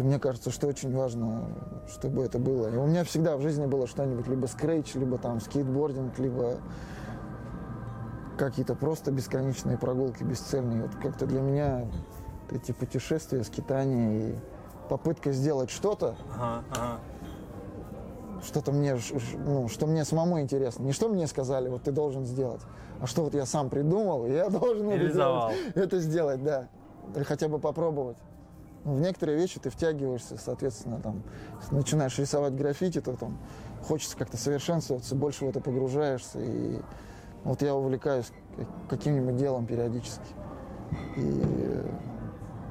Как-то 0.00 0.08
мне 0.08 0.18
кажется, 0.18 0.50
что 0.50 0.66
очень 0.66 0.96
важно, 0.96 1.42
чтобы 1.86 2.24
это 2.24 2.38
было. 2.38 2.68
И 2.72 2.76
у 2.78 2.86
меня 2.86 3.04
всегда 3.04 3.36
в 3.36 3.42
жизни 3.42 3.66
было 3.66 3.86
что-нибудь, 3.86 4.26
либо 4.28 4.46
скретч, 4.46 4.94
либо 4.94 5.18
там 5.18 5.42
скейтбординг, 5.42 6.18
либо 6.18 6.56
какие-то 8.38 8.74
просто 8.74 9.12
бесконечные 9.12 9.76
прогулки 9.76 10.22
бесцельные. 10.22 10.84
Вот 10.84 10.92
как-то 11.02 11.26
для 11.26 11.42
меня 11.42 11.86
эти 12.50 12.72
путешествия, 12.72 13.44
скитания 13.44 14.30
и 14.30 14.34
попытка 14.88 15.32
сделать 15.32 15.68
что-то, 15.68 16.16
Ага, 16.34 16.64
ага. 16.70 17.00
что-то 18.42 18.72
мне, 18.72 18.96
ну, 19.44 19.68
что 19.68 19.86
мне 19.86 20.06
самому 20.06 20.40
интересно. 20.40 20.82
Не 20.84 20.92
что 20.92 21.10
мне 21.10 21.26
сказали, 21.26 21.68
вот 21.68 21.82
ты 21.82 21.92
должен 21.92 22.24
сделать, 22.24 22.62
а 23.02 23.06
что 23.06 23.22
вот 23.22 23.34
я 23.34 23.44
сам 23.44 23.68
придумал, 23.68 24.24
и 24.24 24.32
я 24.32 24.48
должен 24.48 24.88
это, 24.88 24.96
Реализовал. 24.98 25.50
делать, 25.50 25.76
это 25.76 25.98
сделать, 25.98 26.42
да. 26.42 26.68
Или 27.14 27.22
хотя 27.24 27.48
бы 27.48 27.58
попробовать. 27.58 28.16
В 28.84 29.00
некоторые 29.00 29.38
вещи 29.38 29.60
ты 29.60 29.68
втягиваешься, 29.68 30.38
соответственно, 30.38 31.00
там, 31.00 31.22
начинаешь 31.70 32.18
рисовать 32.18 32.54
граффити, 32.54 33.00
то 33.00 33.14
там 33.14 33.38
хочется 33.86 34.16
как-то 34.16 34.36
совершенствоваться, 34.36 35.14
больше 35.14 35.44
в 35.44 35.48
это 35.48 35.60
погружаешься. 35.60 36.38
И 36.40 36.80
вот 37.44 37.60
я 37.62 37.74
увлекаюсь 37.74 38.32
каким-нибудь 38.88 39.36
делом 39.36 39.66
периодически. 39.66 40.34
И 41.16 41.42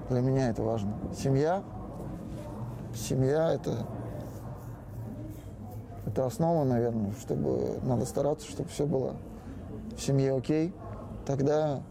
для 0.10 0.22
меня 0.22 0.50
это 0.50 0.64
важно. 0.64 0.94
Семья, 1.16 1.64
семья 2.96 3.52
это 3.54 3.86
это 6.10 6.26
основа, 6.26 6.64
наверное, 6.64 7.14
чтобы 7.22 7.80
надо 7.84 8.06
стараться, 8.06 8.50
чтобы 8.50 8.70
все 8.70 8.88
было 8.88 9.16
в 9.96 10.02
семье 10.02 10.36
окей. 10.36 10.74
Тогда 11.26 11.84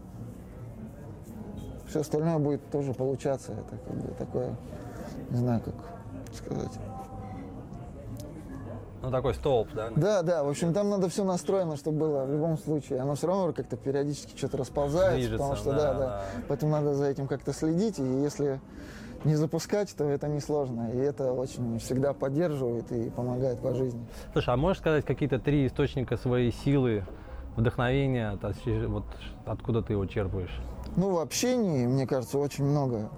все 1.89 2.01
остальное 2.01 2.37
будет 2.37 2.69
тоже 2.69 2.93
получаться. 2.93 3.53
Это 3.53 3.77
как 3.77 3.95
бы 3.95 4.13
такое, 4.17 4.55
не 5.29 5.37
знаю, 5.37 5.61
как 5.61 5.75
сказать. 6.33 6.71
Ну, 9.01 9.11
такой 9.11 9.33
столб, 9.33 9.69
да? 9.73 9.89
Да, 9.95 10.21
да, 10.23 10.43
в 10.43 10.49
общем, 10.49 10.73
там 10.73 10.89
надо 10.89 11.07
все 11.07 11.23
настроено, 11.23 11.77
чтобы 11.77 11.99
было 11.99 12.25
в 12.25 12.31
любом 12.31 12.57
случае. 12.57 12.99
Оно 12.99 13.15
все 13.15 13.27
равно 13.27 13.53
как-то 13.53 13.77
периодически 13.77 14.37
что-то 14.37 14.57
расползается, 14.57 15.15
Движется, 15.15 15.37
потому 15.37 15.55
что, 15.55 15.71
да, 15.71 15.93
да, 15.93 15.99
да. 15.99 16.23
Поэтому 16.49 16.73
надо 16.73 16.93
за 16.93 17.05
этим 17.05 17.27
как-то 17.27 17.53
следить, 17.53 17.97
и 17.97 18.03
если 18.03 18.59
не 19.23 19.35
запускать, 19.35 19.95
то 19.95 20.03
это 20.03 20.27
несложно. 20.27 20.91
И 20.93 20.97
это 20.97 21.31
очень 21.31 21.79
всегда 21.79 22.11
поддерживает 22.13 22.91
и 22.91 23.09
помогает 23.09 23.59
по 23.59 23.73
жизни. 23.73 24.05
Слушай, 24.33 24.53
а 24.53 24.57
можешь 24.57 24.79
сказать 24.79 25.05
какие-то 25.05 25.39
три 25.39 25.67
источника 25.67 26.17
своей 26.17 26.51
силы, 26.51 27.05
вдохновения, 27.55 28.37
вот 28.87 29.05
откуда 29.45 29.81
ты 29.81 29.93
его 29.93 30.05
черпаешь? 30.05 30.61
Ну, 30.99 31.11
в 31.11 31.19
общении, 31.19 31.87
мне 31.87 32.05
кажется, 32.05 32.37
очень 32.37 32.65
много. 32.65 33.09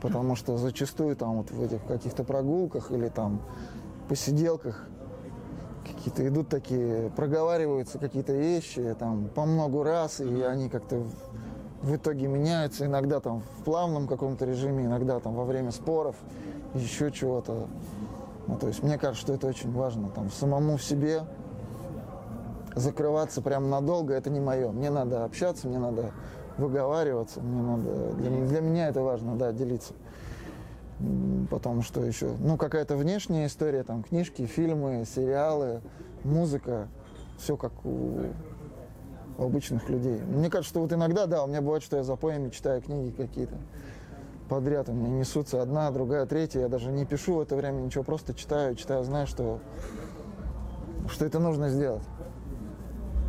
Потому 0.00 0.34
что 0.34 0.56
зачастую 0.56 1.14
там 1.14 1.36
вот 1.36 1.52
в 1.52 1.62
этих 1.62 1.84
каких-то 1.86 2.24
прогулках 2.24 2.90
или 2.90 3.08
там 3.08 3.40
посиделках 4.08 4.84
какие-то 5.86 6.26
идут 6.26 6.48
такие, 6.48 7.10
проговариваются 7.10 8.00
какие-то 8.00 8.32
вещи 8.32 8.96
там 8.98 9.28
по 9.28 9.44
много 9.44 9.84
раз, 9.84 10.20
и 10.20 10.42
они 10.42 10.68
как-то 10.68 11.04
в, 11.82 11.94
итоге 11.94 12.26
меняются. 12.26 12.86
Иногда 12.86 13.20
там 13.20 13.42
в 13.42 13.62
плавном 13.62 14.08
каком-то 14.08 14.44
режиме, 14.44 14.86
иногда 14.86 15.20
там 15.20 15.36
во 15.36 15.44
время 15.44 15.70
споров, 15.70 16.16
еще 16.74 17.12
чего-то. 17.12 17.68
Ну, 18.48 18.56
то 18.56 18.66
есть 18.66 18.82
мне 18.82 18.98
кажется, 18.98 19.20
что 19.20 19.34
это 19.34 19.46
очень 19.46 19.70
важно. 19.70 20.08
Там 20.08 20.32
самому 20.32 20.76
в 20.76 20.82
себе 20.82 21.22
закрываться 22.74 23.40
прям 23.40 23.70
надолго, 23.70 24.14
это 24.14 24.30
не 24.30 24.40
мое. 24.40 24.72
Мне 24.72 24.90
надо 24.90 25.24
общаться, 25.24 25.68
мне 25.68 25.78
надо 25.78 26.10
выговариваться, 26.58 27.40
мне 27.40 27.62
надо... 27.62 28.12
Для, 28.14 28.30
для 28.30 28.60
меня 28.60 28.88
это 28.88 29.02
важно, 29.02 29.36
да, 29.36 29.52
делиться. 29.52 29.94
Потом 31.50 31.82
что 31.82 32.04
еще? 32.04 32.32
Ну, 32.40 32.56
какая-то 32.56 32.96
внешняя 32.96 33.46
история, 33.46 33.84
там, 33.84 34.02
книжки, 34.02 34.44
фильмы, 34.46 35.04
сериалы, 35.06 35.80
музыка. 36.24 36.88
Все 37.38 37.56
как 37.56 37.72
у, 37.84 38.24
у 39.38 39.44
обычных 39.44 39.88
людей. 39.88 40.20
Мне 40.22 40.50
кажется, 40.50 40.70
что 40.70 40.80
вот 40.80 40.92
иногда, 40.92 41.26
да, 41.26 41.44
у 41.44 41.46
меня 41.46 41.62
бывает, 41.62 41.84
что 41.84 41.96
я 41.96 42.02
за 42.02 42.16
поями 42.16 42.50
читаю 42.50 42.82
книги 42.82 43.14
какие-то 43.16 43.54
подряд. 44.48 44.88
У 44.88 44.92
меня 44.92 45.10
несутся 45.10 45.62
одна, 45.62 45.88
другая, 45.92 46.26
третья. 46.26 46.62
Я 46.62 46.68
даже 46.68 46.90
не 46.90 47.06
пишу 47.06 47.36
в 47.36 47.40
это 47.40 47.54
время 47.54 47.80
ничего, 47.80 48.02
просто 48.02 48.34
читаю, 48.34 48.74
читаю, 48.74 49.04
знаю, 49.04 49.28
что, 49.28 49.60
что 51.08 51.24
это 51.24 51.38
нужно 51.38 51.68
сделать. 51.68 52.02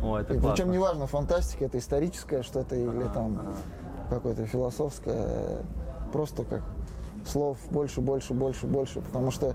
О, 0.02 0.18
это 0.18 0.34
И 0.34 0.38
классно. 0.38 0.50
причем 0.56 0.70
неважно, 0.72 1.06
фантастика 1.06 1.64
это 1.66 1.78
историческое 1.78 2.42
что-то 2.42 2.74
или 2.76 3.04
там 3.14 3.54
какое-то 4.08 4.46
философское, 4.46 5.58
просто 6.12 6.44
как 6.44 6.62
слов 7.26 7.58
больше, 7.70 8.00
больше, 8.00 8.32
больше, 8.34 8.66
больше. 8.66 9.00
Потому 9.02 9.30
что 9.30 9.54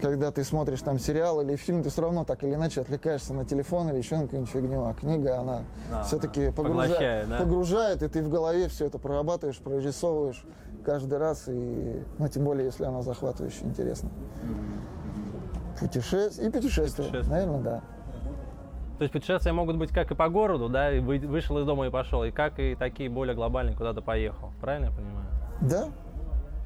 когда 0.00 0.30
ты 0.30 0.44
смотришь 0.44 0.82
там 0.82 0.98
сериал 0.98 1.40
или 1.40 1.56
фильм, 1.56 1.82
ты 1.82 1.88
все 1.88 2.02
равно 2.02 2.24
так 2.24 2.44
или 2.44 2.54
иначе 2.54 2.82
отвлекаешься 2.82 3.32
на 3.32 3.44
телефон 3.46 3.88
или 3.88 3.96
еще 3.96 4.16
на 4.16 4.22
какую-нибудь 4.24 4.52
фигню. 4.52 4.84
А 4.84 4.94
книга, 4.94 5.38
она 5.40 5.62
Да, 5.90 6.02
все-таки 6.04 6.50
поглощает, 6.52 7.26
погружает, 7.26 7.28
да? 7.30 7.38
погружает, 7.38 8.02
и 8.02 8.08
ты 8.08 8.22
в 8.22 8.28
голове 8.28 8.68
все 8.68 8.84
это 8.86 8.98
прорабатываешь, 8.98 9.58
прорисовываешь 9.58 10.44
каждый 10.84 11.18
раз. 11.18 11.44
И, 11.48 12.02
ну, 12.18 12.28
тем 12.28 12.44
более, 12.44 12.66
если 12.66 12.84
она 12.84 13.00
захватывающая, 13.02 13.66
интересно. 13.66 14.10
Путешествие 15.80 16.48
и 16.48 16.50
путешествие, 16.50 17.06
Путешествие. 17.08 17.24
наверное, 17.30 17.60
да. 17.60 17.82
То 18.98 19.02
есть 19.04 19.12
путешествия 19.12 19.52
могут 19.52 19.76
быть 19.76 19.90
как 19.92 20.10
и 20.10 20.14
по 20.14 20.28
городу, 20.28 20.68
да, 20.68 20.92
и 20.92 20.98
вы- 21.00 21.20
вышел 21.20 21.56
из 21.58 21.64
дома 21.66 21.86
и 21.86 21.90
пошел, 21.90 22.24
и 22.24 22.30
как 22.32 22.58
и 22.58 22.74
такие 22.74 23.08
более 23.08 23.34
глобальные 23.36 23.76
куда-то 23.76 24.02
поехал. 24.02 24.50
Правильно 24.60 24.86
я 24.86 24.90
понимаю? 24.90 25.26
Да, 25.60 25.88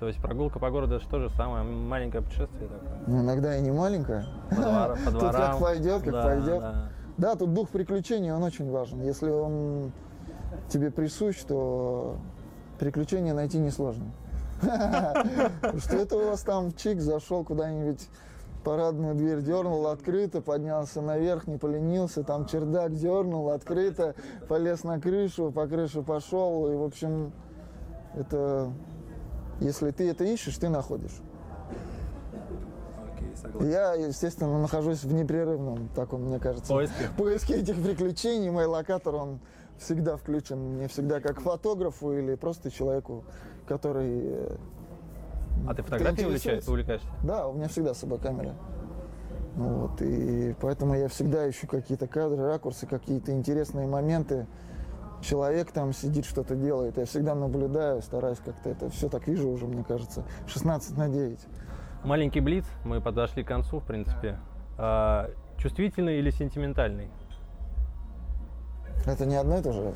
То 0.01 0.07
есть 0.09 0.19
прогулка 0.21 0.59
по 0.59 0.71
городу 0.71 0.95
это 0.97 1.05
же 1.05 1.11
тоже 1.11 1.29
самое 1.31 1.63
маленькое 1.63 2.23
путешествие 2.23 2.69
такое. 2.69 2.99
Ну, 3.07 3.23
иногда 3.23 3.57
и 3.57 3.61
не 3.61 3.71
маленькая. 3.71 4.25
По, 4.51 4.55
двор- 4.55 5.05
по 5.05 5.11
Тут 5.11 5.19
дворам. 5.21 5.53
как 5.53 5.61
пойдет, 5.61 6.03
как 6.03 6.13
Да, 6.13 6.23
пойдет. 6.23 6.61
да. 6.61 6.89
Да, 7.19 7.37
тут 7.37 7.53
дух 7.53 7.69
приключений, 7.69 8.33
он 8.33 8.43
очень 8.43 8.71
важен. 8.71 9.01
Если 9.03 9.29
он 9.31 9.93
тебе 10.69 10.91
присущ, 10.91 11.37
то 11.47 12.17
приключения 12.79 13.35
найти 13.35 13.59
несложно. 13.59 14.07
Что 14.63 15.97
это 15.97 16.17
у 16.17 16.31
вас 16.31 16.41
там 16.43 16.73
чик 16.73 17.01
зашел 17.01 17.45
куда-нибудь 17.45 18.09
парадную 18.63 19.15
дверь 19.15 19.43
дернул, 19.43 19.87
открыто, 19.87 20.41
поднялся 20.41 21.01
наверх, 21.01 21.47
не 21.47 21.59
поленился, 21.59 22.23
там 22.23 22.47
чердак 22.47 22.95
дернул, 22.95 23.51
открыто, 23.51 24.15
полез 24.49 24.85
на 24.85 25.01
крышу, 25.01 25.51
по 25.51 25.67
крыше 25.67 26.03
пошел, 26.03 26.71
и, 26.71 26.77
в 26.77 26.83
общем, 26.83 27.33
это, 28.15 28.73
если 29.61 29.91
ты 29.91 30.09
это 30.09 30.25
ищешь, 30.25 30.57
ты 30.57 30.69
находишь. 30.69 31.21
Согласен. 33.41 33.71
Я, 33.71 33.95
естественно, 33.95 34.61
нахожусь 34.61 35.03
в 35.03 35.13
непрерывном 35.13 35.89
таком, 35.95 36.23
мне 36.23 36.39
кажется, 36.39 36.73
Поиске? 36.73 37.09
поиске 37.17 37.55
этих 37.57 37.83
приключений. 37.83 38.51
Мой 38.51 38.67
локатор, 38.67 39.15
он 39.15 39.41
всегда 39.79 40.17
включен 40.17 40.59
мне 40.59 40.89
всегда 40.89 41.21
как 41.21 41.41
фотографу 41.41 42.13
или 42.13 42.35
просто 42.35 42.71
человеку, 42.71 43.25
который... 43.67 44.59
А 45.67 45.75
ты 45.75 45.83
фотографией 45.83 46.27
интересуется. 46.27 46.27
увлечаешься? 46.27 46.71
увлекаешься? 46.71 47.09
Да, 47.23 47.47
у 47.49 47.55
меня 47.55 47.69
всегда 47.69 47.95
с 47.95 47.99
собой 47.99 48.19
камера. 48.19 48.55
Ну 49.57 49.65
Вот, 49.65 50.01
и 50.01 50.55
поэтому 50.61 50.95
я 50.95 51.09
всегда 51.09 51.49
ищу 51.49 51.67
какие-то 51.67 52.07
кадры, 52.07 52.43
ракурсы, 52.43 52.87
какие-то 52.87 53.33
интересные 53.33 53.87
моменты. 53.87 54.47
Человек 55.21 55.71
там 55.71 55.93
сидит, 55.93 56.25
что-то 56.25 56.57
делает. 56.57 56.97
Я 56.99 57.05
всегда 57.05 57.35
наблюдаю, 57.35 58.03
стараюсь 58.03 58.39
как-то 58.39 58.71
это 58.71 58.91
все 58.91 59.09
так 59.09 59.29
вижу 59.29 59.49
уже, 59.51 59.67
мне 59.67 59.85
кажется. 59.85 60.25
16 60.47 60.97
на 60.97 61.09
9. 61.09 61.39
Маленький 62.05 62.41
блиц, 62.41 62.65
мы 62.85 63.01
подошли 63.01 63.45
к 63.45 63.49
концу, 63.49 63.79
в 63.79 63.85
принципе. 63.85 64.41
А, 64.79 65.31
чувствительный 65.59 66.19
или 66.19 66.31
сентиментальный? 66.31 67.11
Это 69.07 69.27
не 69.27 69.37
одно 69.37 69.59
и 69.59 69.63
то 69.63 69.73
же. 69.73 69.93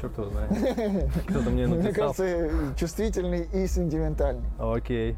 Черт 0.00 0.16
его 0.16 0.28
знает. 0.30 0.50
Кто-то 1.28 1.50
мне 1.50 1.66
Мне 1.66 1.82
написал. 1.82 2.14
кажется, 2.14 2.50
чувствительный 2.76 3.42
и 3.52 3.66
сентиментальный. 3.66 4.48
Окей. 4.58 5.16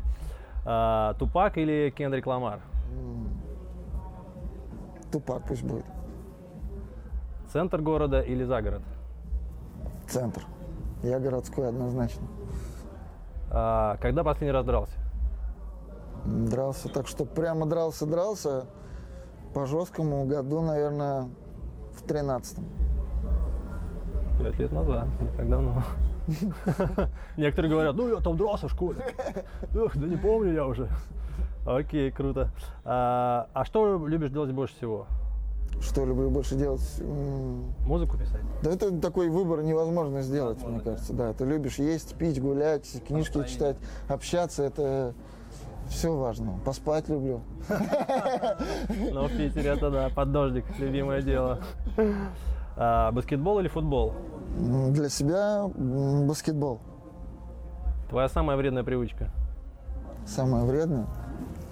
А, 0.64 1.14
Тупак 1.14 1.58
или 1.58 1.92
Кендрик 1.96 2.26
Ламар? 2.26 2.60
Тупак 5.12 5.42
пусть 5.46 5.62
будет. 5.62 5.84
Центр 7.52 7.80
города 7.80 8.20
или 8.20 8.44
загород? 8.44 8.82
Центр. 10.08 10.42
Я 11.02 11.18
городской 11.18 11.68
однозначно. 11.68 12.26
А, 13.50 13.96
когда 14.00 14.22
последний 14.22 14.52
раз 14.52 14.64
дрался? 14.64 14.94
Дрался 16.24 16.88
так, 16.88 17.06
что 17.08 17.24
прямо 17.24 17.66
дрался-дрался. 17.66 18.66
По 19.54 19.66
жесткому 19.66 20.26
году, 20.26 20.60
наверное, 20.60 21.28
в 21.98 22.02
тринадцатом. 22.06 22.64
Пять 24.42 24.58
лет 24.58 24.72
назад, 24.72 25.06
не 25.20 25.28
так 25.36 25.48
давно. 25.48 25.82
Некоторые 27.36 27.70
говорят, 27.70 27.94
ну 27.96 28.08
я 28.08 28.20
там 28.20 28.36
дрался 28.36 28.68
в 28.68 28.70
школе. 28.70 28.98
Эх, 29.74 29.96
да 29.96 30.06
не 30.06 30.16
помню 30.16 30.52
я 30.52 30.66
уже. 30.66 30.88
Окей, 31.66 32.10
круто. 32.10 32.50
А, 32.84 33.48
а 33.52 33.64
что 33.64 34.06
любишь 34.06 34.30
делать 34.30 34.50
больше 34.52 34.74
всего? 34.76 35.06
Что 35.80 36.04
люблю 36.04 36.30
больше 36.30 36.56
делать? 36.56 36.80
Музыку 37.86 38.18
писать? 38.18 38.40
Да 38.62 38.70
это 38.70 38.98
такой 38.98 39.28
выбор 39.28 39.62
невозможно 39.62 40.22
сделать, 40.22 40.58
мне 40.58 40.68
Невозможно, 40.68 40.90
кажется. 40.92 41.12
Да, 41.14 41.32
ты 41.32 41.44
любишь 41.44 41.78
есть, 41.78 42.14
пить, 42.16 42.40
гулять, 42.40 42.90
книжки 43.06 43.38
Настроение. 43.38 43.52
читать, 43.52 43.76
общаться. 44.08 44.62
Это 44.62 45.14
все 45.88 46.14
важно. 46.14 46.58
Поспать 46.64 47.08
люблю. 47.08 47.40
Ну, 49.12 49.26
в 49.26 49.36
Питере 49.36 49.70
это 49.70 49.90
да, 49.90 50.08
под 50.08 50.32
дождик, 50.32 50.64
любимое 50.78 51.22
дело. 51.22 51.60
А, 52.82 53.12
баскетбол 53.12 53.60
или 53.60 53.68
футбол? 53.68 54.14
Для 54.56 55.10
себя 55.10 55.68
баскетбол. 55.76 56.80
Твоя 58.08 58.28
самая 58.30 58.56
вредная 58.56 58.82
привычка? 58.84 59.28
Самое 60.26 60.64
вредное? 60.64 61.06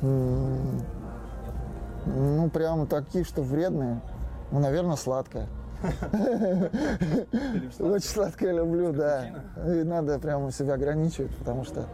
М, 0.02 0.82
Ну, 2.04 2.50
прямо 2.50 2.86
такие, 2.86 3.24
что 3.24 3.42
вредные. 3.42 4.00
Ну, 4.52 4.60
наверное, 4.60 4.96
сладкое. 4.96 5.46
Очень 7.78 8.08
сладкое 8.08 8.52
люблю, 8.52 8.92
да. 8.92 9.24
И 9.66 9.84
надо 9.84 10.18
прямо 10.18 10.52
себя 10.52 10.74
ограничивать, 10.74 11.34
потому 11.36 11.64
что 11.64 11.84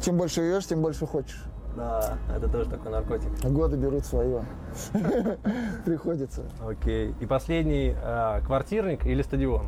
чем 0.00 0.16
больше 0.16 0.42
ешь, 0.42 0.66
тем 0.66 0.80
больше 0.80 1.06
хочешь. 1.06 1.42
Да, 1.76 2.18
это 2.34 2.48
тоже 2.48 2.70
такой 2.70 2.92
наркотик. 2.92 3.30
Годы 3.44 3.76
берут 3.76 4.04
свое. 4.04 4.44
Приходится. 5.84 6.44
Окей. 6.64 7.14
И 7.20 7.26
последний, 7.26 7.94
а, 8.00 8.40
квартирник 8.42 9.04
или 9.06 9.22
стадион? 9.22 9.66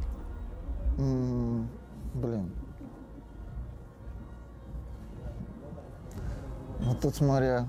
Блин. 0.97 2.53
Вот 6.81 7.01
тут 7.01 7.15
смотря, 7.15 7.67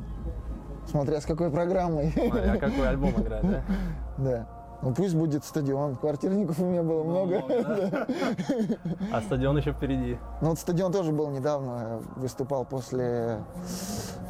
смотря 0.85 1.19
с 1.19 1.25
какой 1.25 1.49
программой. 1.49 2.11
Смотри, 2.11 2.41
а 2.41 2.57
какой 2.57 2.89
альбом 2.89 3.11
играть, 3.11 3.43
да? 3.43 3.63
Да. 4.17 4.56
Ну 4.81 4.93
пусть 4.93 5.15
будет 5.15 5.43
стадион. 5.43 5.95
Квартирников 5.95 6.59
у 6.59 6.65
меня 6.65 6.83
было 6.83 7.03
много. 7.03 7.43
А 9.11 9.21
стадион 9.21 9.57
еще 9.57 9.71
впереди. 9.71 10.17
Ну 10.41 10.49
вот 10.49 10.59
стадион 10.59 10.91
тоже 10.91 11.11
был 11.11 11.29
недавно. 11.29 12.01
Выступал 12.15 12.65
после, 12.65 13.39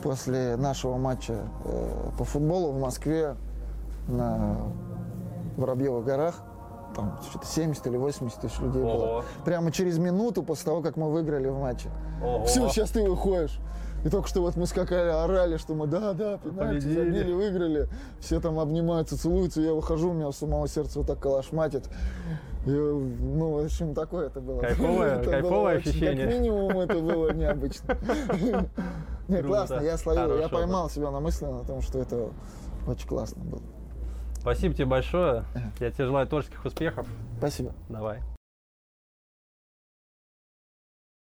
после 0.03 0.55
нашего 0.55 0.97
матча 0.97 1.49
э, 1.65 2.09
по 2.17 2.23
футболу 2.23 2.71
в 2.71 2.79
Москве 2.79 3.35
на 4.07 4.57
Воробьевых 5.57 6.05
горах. 6.05 6.35
Там 6.95 7.19
что-то 7.29 7.45
70 7.45 7.85
или 7.87 7.97
80 7.97 8.39
тысяч 8.39 8.59
людей 8.59 8.81
было. 8.81 9.23
Прямо 9.43 9.71
через 9.71 9.97
минуту 9.97 10.43
после 10.43 10.65
того, 10.65 10.81
как 10.81 10.95
мы 10.95 11.11
выиграли 11.11 11.49
в 11.49 11.59
матче. 11.59 11.89
Все, 12.45 12.69
сейчас 12.69 12.91
ты 12.91 13.07
выходишь. 13.07 13.59
И 14.07 14.09
только 14.09 14.29
что 14.29 14.39
вот 14.39 14.55
мы 14.55 14.65
скакали, 14.67 15.09
орали, 15.09 15.57
что 15.57 15.73
мы 15.73 15.85
да, 15.85 16.13
да, 16.13 16.37
пенальти 16.37 16.85
забили, 16.87 17.33
выиграли. 17.33 17.89
Все 18.21 18.39
там 18.39 18.57
обнимаются, 18.57 19.19
целуются. 19.19 19.59
Я 19.59 19.73
выхожу, 19.73 20.11
у 20.11 20.13
меня 20.13 20.31
с 20.31 20.37
самого 20.37 20.65
сердца 20.69 20.99
вот 20.99 21.07
так 21.07 21.19
калашматит. 21.19 21.89
И, 22.65 22.69
ну, 22.69 23.51
в 23.59 23.65
общем, 23.65 23.93
такое 23.93 24.27
это 24.27 24.39
было. 24.39 24.61
Кайфовое- 24.61 25.07
Это 25.19 25.23
было 25.23 25.31
кайфовое 25.31 25.77
очень- 25.79 25.89
ощущение. 25.89 26.25
Как 26.25 26.35
минимум 26.35 26.79
это 26.79 26.99
было 26.99 27.33
необычно. 27.33 27.97
Не, 29.27 29.43
классно, 29.43 29.81
я 29.81 29.97
словил, 29.97 30.37
я 30.39 30.47
поймал 30.47 30.89
себя 30.89 31.11
на 31.11 31.19
мысли 31.19 31.43
на 31.45 31.65
том, 31.65 31.81
что 31.81 31.99
это 31.99 32.29
очень 32.87 33.09
классно 33.09 33.43
было. 33.43 33.61
Спасибо 34.39 34.73
тебе 34.73 34.85
большое. 34.85 35.43
Я 35.81 35.91
тебе 35.91 36.05
желаю 36.05 36.27
творческих 36.27 36.63
успехов. 36.63 37.05
Спасибо. 37.39 37.73
Давай. 37.89 38.21